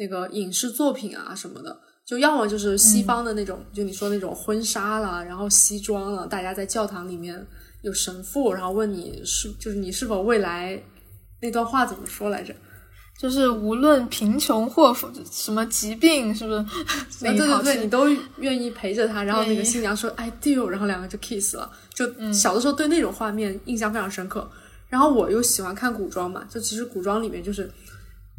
[0.02, 7.46] 那个影视作品啊什么的，就要么就是西方的那种，就你说那种婚纱啦，然后西装了，大家在教堂里面
[7.82, 10.82] 有神父，然后问你是就是你是否未来
[11.40, 12.52] 那段话怎么说来着？
[13.20, 14.92] 就是无论贫穷或
[15.30, 16.64] 什么疾病，是不是？
[17.22, 19.22] 对对对，你都愿意陪着他。
[19.22, 21.70] 然后那个新娘说 “I do”，然后两个就 kiss 了。
[21.94, 24.50] 就小的时候对那种画面印象非常深刻。
[24.88, 27.70] 然后我又喜欢看古装嘛，就其实古装里面就是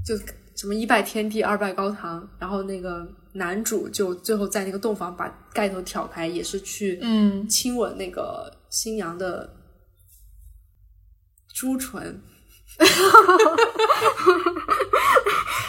[0.05, 0.16] 就
[0.56, 9.56] 什么一拜天地，二拜高堂，然后那个男主就最后在那个洞房把盖头挑开，也是去嗯亲吻那个新娘的
[11.54, 12.22] 朱唇。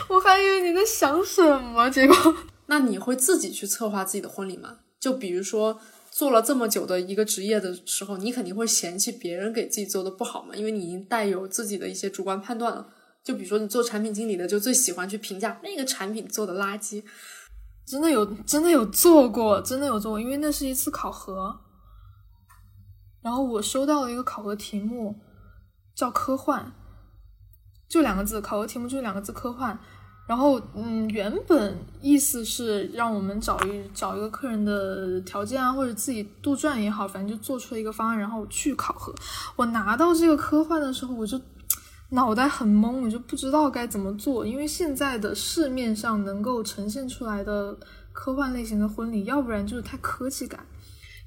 [0.08, 2.16] 我还以为你在想什么，结果
[2.66, 4.78] 那你会自己去策划自己的婚礼吗？
[5.00, 5.80] 就比如说
[6.10, 10.54] 做了这么久的一个职业的时候，你肯定会嫌弃别人给自己做的不好嘛？
[10.54, 12.88] 因为你已经带有自己的一些主观判断了。
[13.24, 17.02] 就比如说你做产品经理的，就最喜欢去评价那个产品做的垃圾。
[17.86, 21.60] 真的有，真的有做过，真的有做过，因为那是一次考核，
[23.22, 25.18] 然后我收到了一个考核题目，
[25.94, 26.72] 叫科幻。
[27.86, 29.78] 就两个字，考核题目就两个字，科幻。
[30.26, 39.14] 然后，嗯，原本意思是让我们找一找一个客人的条件啊，或者自己杜撰也好，反正就做出了一个方案，然后去考核。
[39.56, 41.38] 我拿到这个科幻的时候，我就
[42.14, 44.46] 脑袋很懵，我就不知道该怎么做。
[44.46, 47.76] 因为现在的市面上能够呈现出来的
[48.12, 50.64] 科幻类型的婚礼，要不然就是太科技感，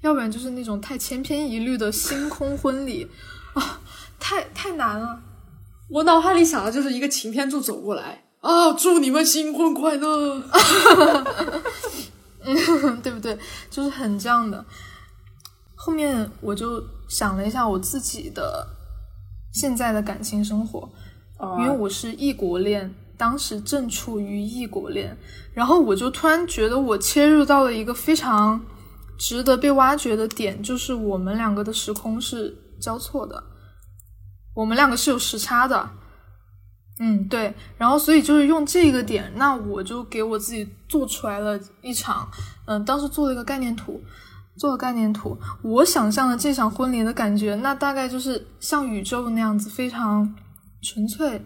[0.02, 3.08] 要不然就是那种太千篇一律的星空婚礼
[3.54, 3.80] 啊，
[4.20, 5.22] 太太难了。
[5.90, 10.42] 我脑海里想的就是一个擎天柱走过来啊，祝你们新婚快乐，
[12.44, 13.38] 嗯， 对不对？
[13.70, 14.66] 就是很这样的。
[15.76, 18.68] 后面我就想了一下我自己的
[19.60, 20.88] 现在的感情生活，
[21.58, 25.18] 因为我是异国恋，当时正处于异国恋，
[25.52, 28.64] 然后我就突然觉得我切入到了一个非常
[29.18, 33.44] 值得被挖掘的点，就是我们两个的时空是交错的。
[34.54, 35.90] 我们两个是有时差的，
[37.00, 42.28] 嗯，对，然后所以就是用这个点，那我就给我自己做出来了一场，
[42.68, 44.00] 嗯，当时做了一个概念图，
[44.58, 50.34] 做了概念图，我想象的这场婚礼的感觉，那大概就是像宇宙那样子，非常
[50.82, 51.42] 纯粹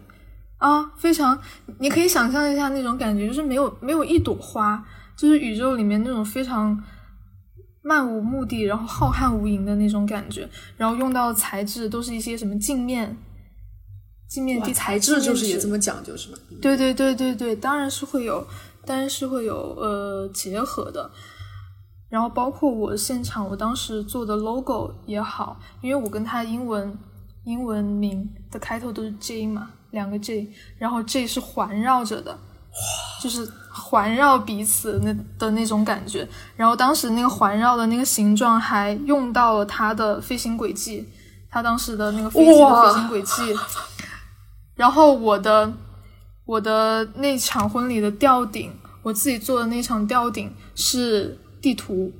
[0.58, 1.38] 啊，非常，
[1.78, 4.82] 你可以想象一下那种感觉，就是没有没有一朵花，
[5.16, 6.82] 就是宇宙里面那种非常
[7.82, 10.48] 漫无目的，然后浩瀚无垠的那种感觉。
[10.76, 13.16] 然后用到的材质都是一些什么镜面、
[14.28, 16.38] 镜面地材质，就是也这么讲究是吗？
[16.62, 18.46] 对对对对对，当然是会有，
[18.86, 21.10] 当然是会有呃结合的。
[22.12, 26.94] 然后包括我现场，我当时做的 logo 也好，因为我跟他英文
[27.44, 29.70] 英文名的开头都是 J 嘛。
[29.92, 32.38] 两个 J，然后 J 是环绕着的，
[33.22, 36.28] 就是环绕彼此那的那种感觉。
[36.54, 41.06] 然后当时那个环绕的那个形状还用到了它的飞行轨迹，
[41.50, 43.54] 它当时的那个飞机的飞行轨迹。
[44.74, 45.72] 然后我的
[46.44, 52.12] 我的那场婚礼的吊顶，我自己做的那场吊顶是地图。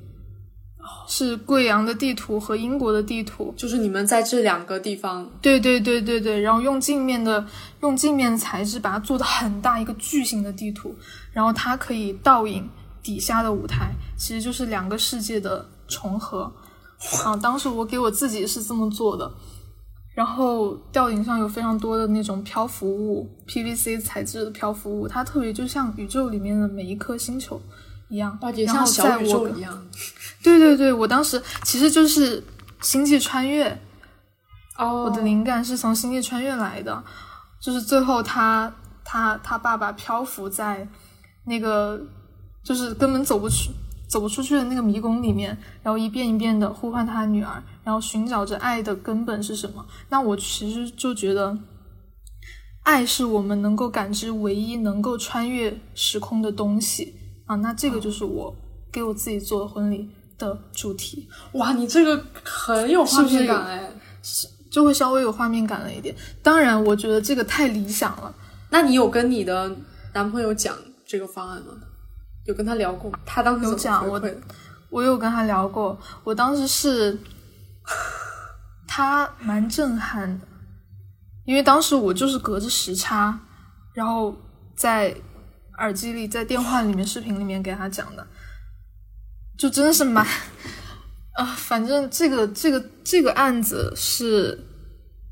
[1.07, 5.29] 是贵阳的地图和英国的地图，就是你们在这两个地方。
[5.41, 7.45] 对对对对对，然后用镜面的
[7.81, 10.93] 用镜面材质把它做的很大一个巨型的地图，
[11.31, 12.69] 然后它可以倒影
[13.01, 16.51] 底下的舞台，其实就是两个世界的重合。
[17.23, 19.31] 啊，当时我给我自己是这么做的，
[20.13, 27.61] 然后吊顶上有非常多的那种漂浮物，PVC 材质的漂浮物，它特别就像宇宙里面的每一颗星球。
[28.13, 28.37] 一样，
[28.67, 29.87] 然后在我一样，
[30.43, 32.39] 对对对，我当时其实就是
[32.79, 33.67] 《星际穿越》
[34.77, 37.03] 哦，我的灵感是从《星际穿越》来的，
[37.59, 38.71] 就是最后他
[39.03, 40.87] 他他爸爸漂浮在
[41.45, 41.99] 那个
[42.63, 43.71] 就是根本走不出
[44.07, 49.83] 走不出去的那个迷宫里面，然后一遍一遍的呼唤他的女儿，然后寻找着爱的根本是什么。
[50.09, 51.57] 那我其实就觉得，
[52.83, 57.15] 爱是我们能够感知唯一能够穿越时空的东西。
[57.45, 58.55] 啊，那这个就是我
[58.91, 61.27] 给我自己做的婚礼的主题。
[61.53, 63.91] 哇，你这个很有画面感哎，
[64.71, 66.15] 就会稍微有画面感了一点。
[66.41, 68.33] 当然，我觉得这个太理想了。
[68.69, 69.75] 那你有跟你的
[70.13, 70.75] 男朋友讲
[71.05, 71.73] 这个方案吗？
[72.45, 73.19] 有跟他聊过吗？
[73.25, 74.21] 他当时有讲，我
[74.89, 75.99] 我有跟他聊过。
[76.23, 77.19] 我当时是
[78.87, 80.47] 他蛮震撼的，
[81.43, 83.37] 因为当时我就是隔着时差，
[83.93, 84.33] 然后
[84.75, 85.13] 在。
[85.83, 88.25] 耳机里，在电话里面、视频里面给他讲的，
[89.57, 90.25] 就真的是蛮
[91.35, 94.57] 啊，反正这个、这个、这个案子是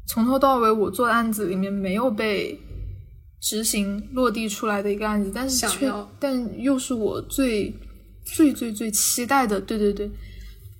[0.07, 2.59] 从头到尾我做的案子里面没有被
[3.39, 7.73] 执行落地出来的一个案子，但是却但又是我最
[8.25, 9.61] 最最最期待的。
[9.61, 10.11] 对对对，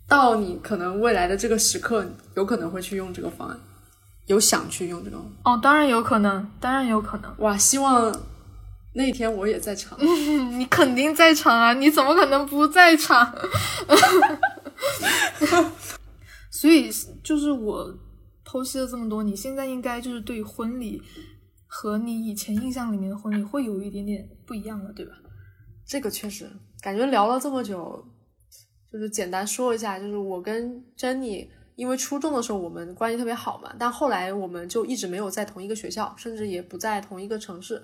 [0.07, 2.05] 到你可能未来的这个时刻，
[2.35, 3.57] 有可能会去用这个方案，
[4.27, 7.33] 有想去用这个哦，当然有可能，当然有可能。
[7.37, 8.11] 哇，希望。
[8.93, 9.97] 那天我也在场，
[10.59, 11.73] 你肯定在场啊！
[11.73, 13.33] 你怎么可能不在场？
[16.51, 16.91] 所以
[17.23, 17.97] 就是我
[18.45, 21.01] 剖析了这么多，你现在应该就是对婚礼
[21.65, 25.13] 和你以前印象里面的婚礼会有一点点不一样了，对吧？
[25.87, 28.05] 这个确实，感觉聊了这么久，
[28.91, 37.81] 就是简单说一下，就是我跟珍妮，因为初中的时候我们关系特别好嘛，但后来我们就一直没有在同一个学校，甚至也不在同一个城市。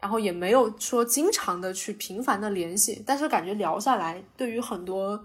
[0.00, 5.20] 然后也没有说经常的去频繁的联系，但是感觉聊下来，对于很多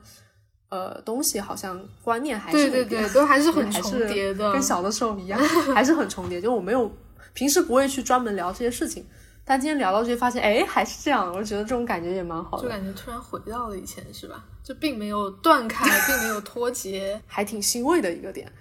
[0.69, 5.39] 呃东西，好像观念还是对对对，都还是很重叠的，跟小的时候一样，
[5.76, 6.41] 还是很重叠。
[6.41, 6.91] 就我没有
[7.34, 9.05] 平时不会去专门聊这些事情，
[9.45, 11.32] 但今天聊到这些，发现哎，还是这样。
[11.32, 14.43] 我觉得这种感觉也蛮好的，就感觉突然回到了以前，是吧？
[14.63, 18.51] 就并没有断开，并没有脱节， 还挺欣慰的一个点。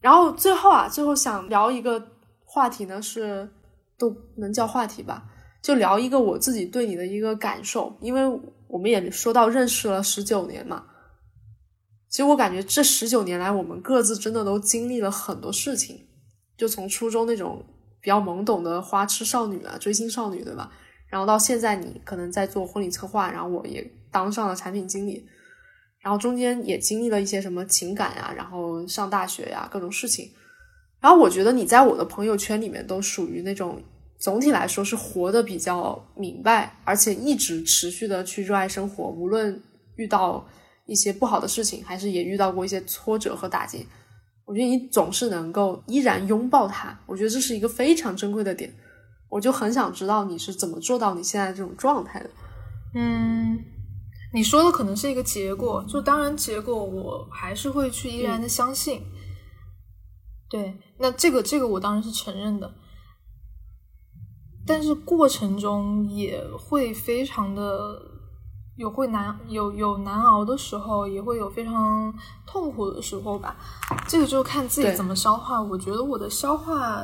[0.00, 2.04] 然后最后啊，最后想聊一个
[2.44, 3.48] 话题呢是。
[4.00, 5.28] 都能叫话题吧，
[5.60, 8.22] 就聊一个我自己对你的一个感受，因为
[8.66, 10.86] 我们也说到认识了十九年嘛。
[12.08, 16.08] 其实我感觉这十九年来，我们各自真的都经历了很多事情，
[16.56, 17.62] 就从初中那种
[18.00, 20.72] 比较懵懂的花痴少女啊，追星少女，对吧？
[21.08, 25.24] 然后到现在，你可能在做婚礼策划，然后我也当上了产品经理，
[26.00, 30.32] 然后中间也经历了一些什么情感呀，然后上大学呀，各种事情。
[31.00, 33.82] 然后我觉得你在我的朋友圈里面都属于那种
[34.20, 39.60] 总体来说是活得比较明白，而且一直持续的去热爱生活，无论
[39.96, 40.46] 遇到
[40.86, 43.86] 一些不好的事情，还是也遇到过一些挫折和打击，
[44.44, 47.00] 我觉得你总是能够依然拥抱它。
[47.06, 48.70] 我觉得这是一个非常珍贵的点，
[49.30, 52.30] 我就很想知道你是怎么做到你现在这种状态的。
[52.94, 53.58] 嗯，
[54.34, 59.00] 你说的可能是一个结果，就当然结果我还是会去依然的相信。
[60.50, 62.68] 对，那这个这个我当然是承认的，
[64.66, 68.00] 但是过程中也会非常的
[68.76, 72.12] 有会难有有难熬的时候，也会有非常
[72.46, 73.56] 痛苦的时候吧。
[74.06, 75.60] 这个就看自己怎么消化。
[75.60, 77.02] 我觉得我的消化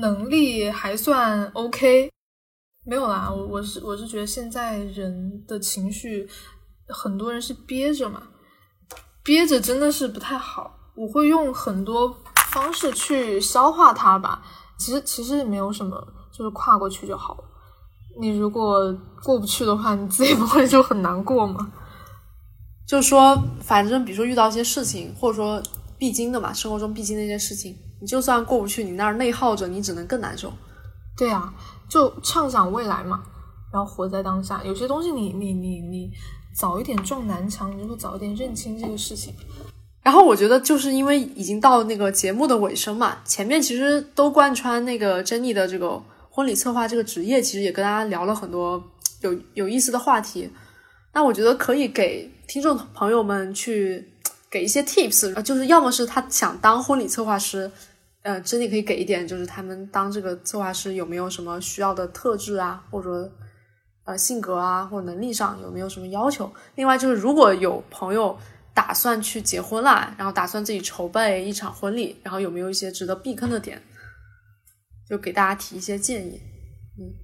[0.00, 2.10] 能力还算 OK。
[2.84, 6.28] 没有啦，我我是我是觉得现在人的情绪，
[6.86, 8.22] 很多人是憋着嘛，
[9.24, 10.72] 憋着真的是不太好。
[10.94, 12.16] 我会用很多
[12.52, 14.42] 方式去消化它吧。
[14.78, 15.96] 其实其实没有什么，
[16.36, 17.44] 就是跨过去就好了。
[18.20, 21.72] 你如果过不去的话，你自己不会就很难过吗？
[22.86, 25.62] 就是说，反正比如说遇到一些事情，或者说
[25.98, 30.52] 必经的嘛，生活中必经的一些事情，你就算过不去，你那儿内耗着，你只能更难受。
[31.16, 31.52] 对啊，
[31.88, 33.22] 就畅想未来嘛，
[33.72, 34.62] 然后活在当下。
[34.64, 36.10] 有些东西你你你你
[36.54, 39.34] 早一点撞南墙，你就会早一点认清这个事情。
[40.02, 46.00] 然后我觉得，就是因为已经到那个节目的尾声嘛，前面其实都贯穿那个珍妮的这个
[46.36, 50.50] 婚礼策划这个职业，其实也跟大家聊了很多有有意思的话题。
[51.14, 54.06] 那我觉得可以给听众朋友们去
[54.50, 57.70] 给一些 tips，就是要么是他想当婚礼策划师，
[58.20, 63.32] 呃，珍妮可以给一点，就是他们当这个策划师有没有什么需要的特质啊，或者
[64.04, 66.52] 呃性格啊或者能力上有没有什么要求？
[66.74, 68.38] 另外就是如果有朋友。
[68.76, 73.82] 打算去结婚啦，然后打算自己筹备一场婚礼，然后有没有一些值得避坑的点，
[75.08, 76.40] 就给大家提一些建议。
[76.98, 77.14] 嗯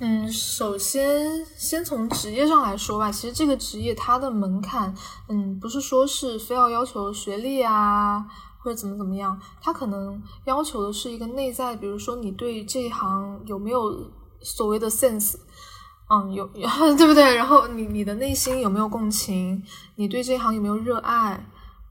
[0.00, 4.92] 嗯，首先先从职业上来说吧，其实这个职业它的门槛，
[5.28, 8.26] 嗯，不是说是非要要求学历啊，
[8.58, 14.10] 或者怎么怎么样，它可能要求的是一个内在，比如说你对这一行有没有
[14.40, 15.36] 所谓的 sense。
[16.10, 16.46] 嗯，有
[16.98, 17.34] 对不对？
[17.36, 19.62] 然后你你的内心有没有共情？
[19.94, 21.42] 你对这一行有没有热爱？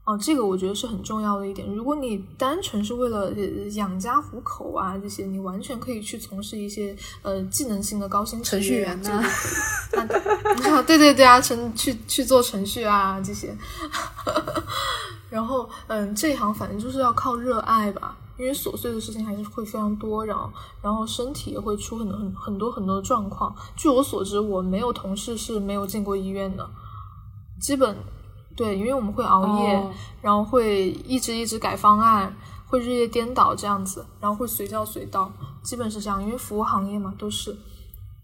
[0.04, 1.72] 哦，这个我觉得是很重要的一点。
[1.74, 3.30] 如果你单纯是为了
[3.74, 9.10] 养家糊口啊，这些你完全可以去从事一些呃技能性的高薪程序员呐、
[9.94, 10.08] 啊，
[10.62, 13.56] 那对 对对啊，程去去做程序啊这些。
[15.30, 18.16] 然后嗯，这一行反正就是要靠热爱吧。
[18.38, 20.50] 因为琐碎的事情还是会非常多，然后
[20.80, 23.54] 然后身体也会出很多很很多很多的状况。
[23.76, 26.68] 据我所知，我没有同事是没有进过医院的，
[27.60, 27.94] 基本
[28.56, 29.90] 对，因为我们会熬夜，哦、
[30.20, 32.34] 然后会一直一直改方案，
[32.66, 35.30] 会日夜颠倒这样子，然后会随叫随到，
[35.62, 36.22] 基本是这样。
[36.22, 37.56] 因为服务行业嘛，都是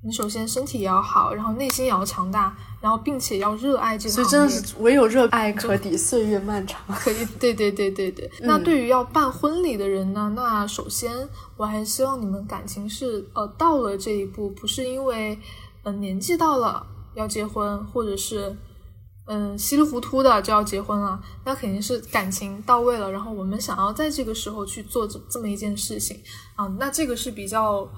[0.05, 4.15] 你首先身体也要好，然后内心也要强大，然后并且要热爱这个。
[4.15, 6.81] 所以真的是唯有热爱可抵岁月漫长。
[7.01, 8.31] 可以，对对对对对。
[8.41, 15.35] 嗯、那对于要办婚礼的人呢，那首先我还希望你们感情是呃到了这一步，不是因为
[15.83, 18.57] 嗯、呃、年纪到了要结婚，或者是
[19.29, 26.21] 嗯、呃、稀里糊涂的就要结婚了，那肯定是感情到位了，然后我们想要在这个时候去做这这么一件事情
[26.57, 27.89] 啊，那这个是比较。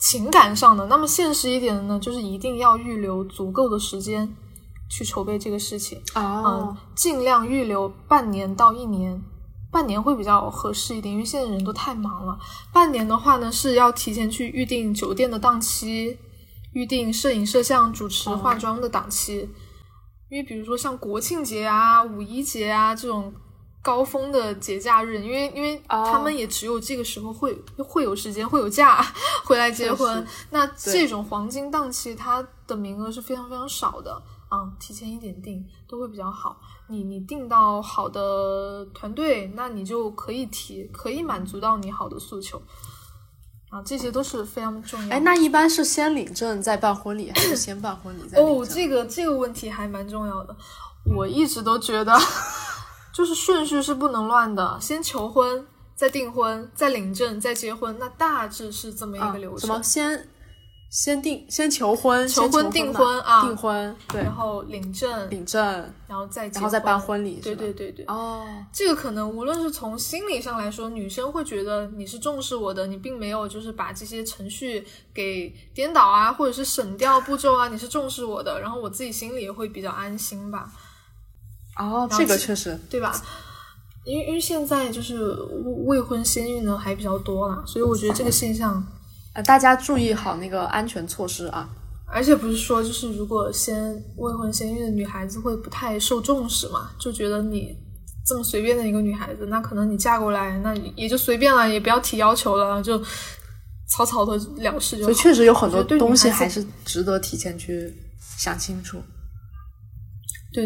[0.00, 4.32] 情感上的，那么现实一点的呢，就是一定要预留足够的时间
[4.88, 9.20] 去筹备这个事情啊、嗯，尽量预留半年到一年，
[9.72, 12.38] 半年会比较合适一点，因为现在人都太忙了。
[12.72, 16.16] 半年的话呢，是要提前去预定酒店的档期，
[16.74, 19.50] 预定摄影、摄像、主持、化妆的档期，
[20.28, 23.32] 因为比如说像国庆节啊、五一节啊这种。
[23.80, 27.86] 高峰的节假日，因为因为他们也只有这个时候会、oh.
[27.86, 29.00] 会有时间会有假
[29.46, 34.12] 回来结婚，那这种黄金档期它的名额是非常非常少的
[34.48, 36.60] 啊、嗯，提前一点订都会比较好。
[36.88, 42.60] 你你订到好的团队，那你就可以提，可以满足到你好的诉求
[43.70, 45.16] 啊，这些都是非常重要。
[45.16, 48.38] 哎，那一般是先领证再办婚礼，还是先办婚礼再？
[48.38, 50.56] 哦，这个这个问题还蛮重要的，
[51.14, 52.18] 我一直都觉得。
[53.10, 55.66] 就是顺序是不能乱的，先求婚，
[55.96, 59.60] 再订婚，再领证，再结婚，那大致是这么一个流程。
[59.60, 59.82] 什么？
[59.82, 60.28] 先
[60.90, 65.62] 先订，先求婚，求婚订婚啊，订婚，对，然后领证，领证，
[66.06, 68.06] 然后再然后再办婚礼，对对对对。
[68.06, 74.82] 哦，这个可能无论是从心理上来说，女生会觉得你是重视我的，你并没有就是把这些程序
[75.12, 80.72] 给颠倒啊，或者是省掉步骤啊，你是重视我的，然后我自己心里也会比较安心吧。
[81.78, 82.80] 哦，这个确实。
[82.88, 83.12] 对吧？
[84.04, 85.32] 因为因为现在就是
[85.84, 88.82] 未婚先孕呢还比较多啦，所以我觉得这个现象，
[89.38, 91.68] 呃，大家注意好那个安全措施啊。
[92.06, 97.76] 而且不是说就是如果先未婚先孕的女孩子会不太受重视嘛，就觉得你
[98.26, 103.00] 这么随便的一个女孩子，那可能你嫁过来那也就随便了，也不要提要求了，就
[103.88, 105.12] 草草的了事就好。
[105.12, 107.94] 所以确实有很多东西还是值得提前去
[108.36, 109.00] 想清楚。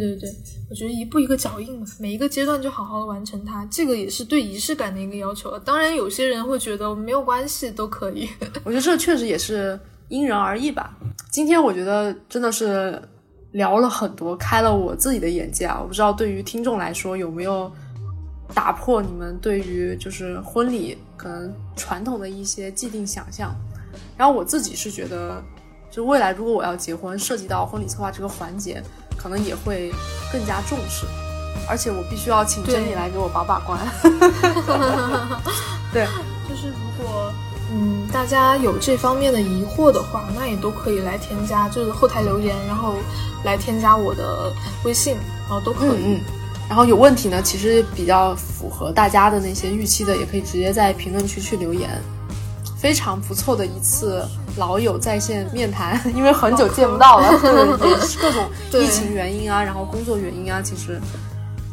[0.01, 0.34] 对对对，
[0.70, 5.59] 我觉得一步一个脚印，每一个阶段就好好的完成它，这个也是对仪式感的一个要求。
[5.59, 8.28] 当然，有些人会觉得没有关系，都可以。
[8.64, 9.78] 我觉得这确实也是
[10.09, 10.97] 因人而异吧。
[11.30, 13.01] 今天我觉得真的是
[13.53, 15.78] 聊了很多，开了我自己的眼界啊！
[15.82, 17.70] 我不知道对于听众来说有没有
[18.55, 23.55] 打破你们对于就是婚礼可能传统的一些既定想象。
[24.16, 25.43] 然后我自己是觉得，
[25.90, 28.82] 就未来如果我要结婚，涉及到婚礼策划这个环节，
[29.23, 29.93] 可能也会
[30.33, 31.07] 更加重视。
[31.68, 33.79] 而且我必须要请珍妮来给我把把关。
[35.93, 36.07] 对，
[36.49, 37.33] 就是如果。
[37.75, 42.97] 嗯，大家有这方面的疑惑的话，那也都可以来添加，就是后台留言，然后
[43.45, 44.53] 来添加我的
[44.85, 45.16] 微信，
[45.49, 45.89] 然后都可以。
[45.89, 46.20] 嗯嗯。
[46.68, 51.89] 然后有问题呢，其实比较符合大家的那些预期的，也可以直接在评论区去留言。
[52.83, 54.26] 非常不错的一次
[54.57, 57.39] 老友在线面谈， 因为很久见不到了，
[57.78, 61.01] 对，也是各种疫情原因啊，然后工作原因啊，其实。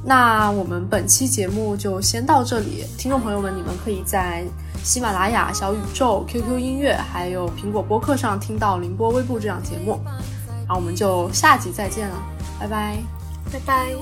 [0.01, 4.45] 那我们本期节目就先到这里，听众朋友们，你们可以在。
[4.81, 9.99] 喜马拉雅、小宇宙、QQ 音乐，还有苹果播客上听到《凌波微步》这档节目，
[10.65, 12.15] 然后我们就下集再见了，
[12.57, 12.97] 拜拜，
[13.51, 13.93] 拜拜。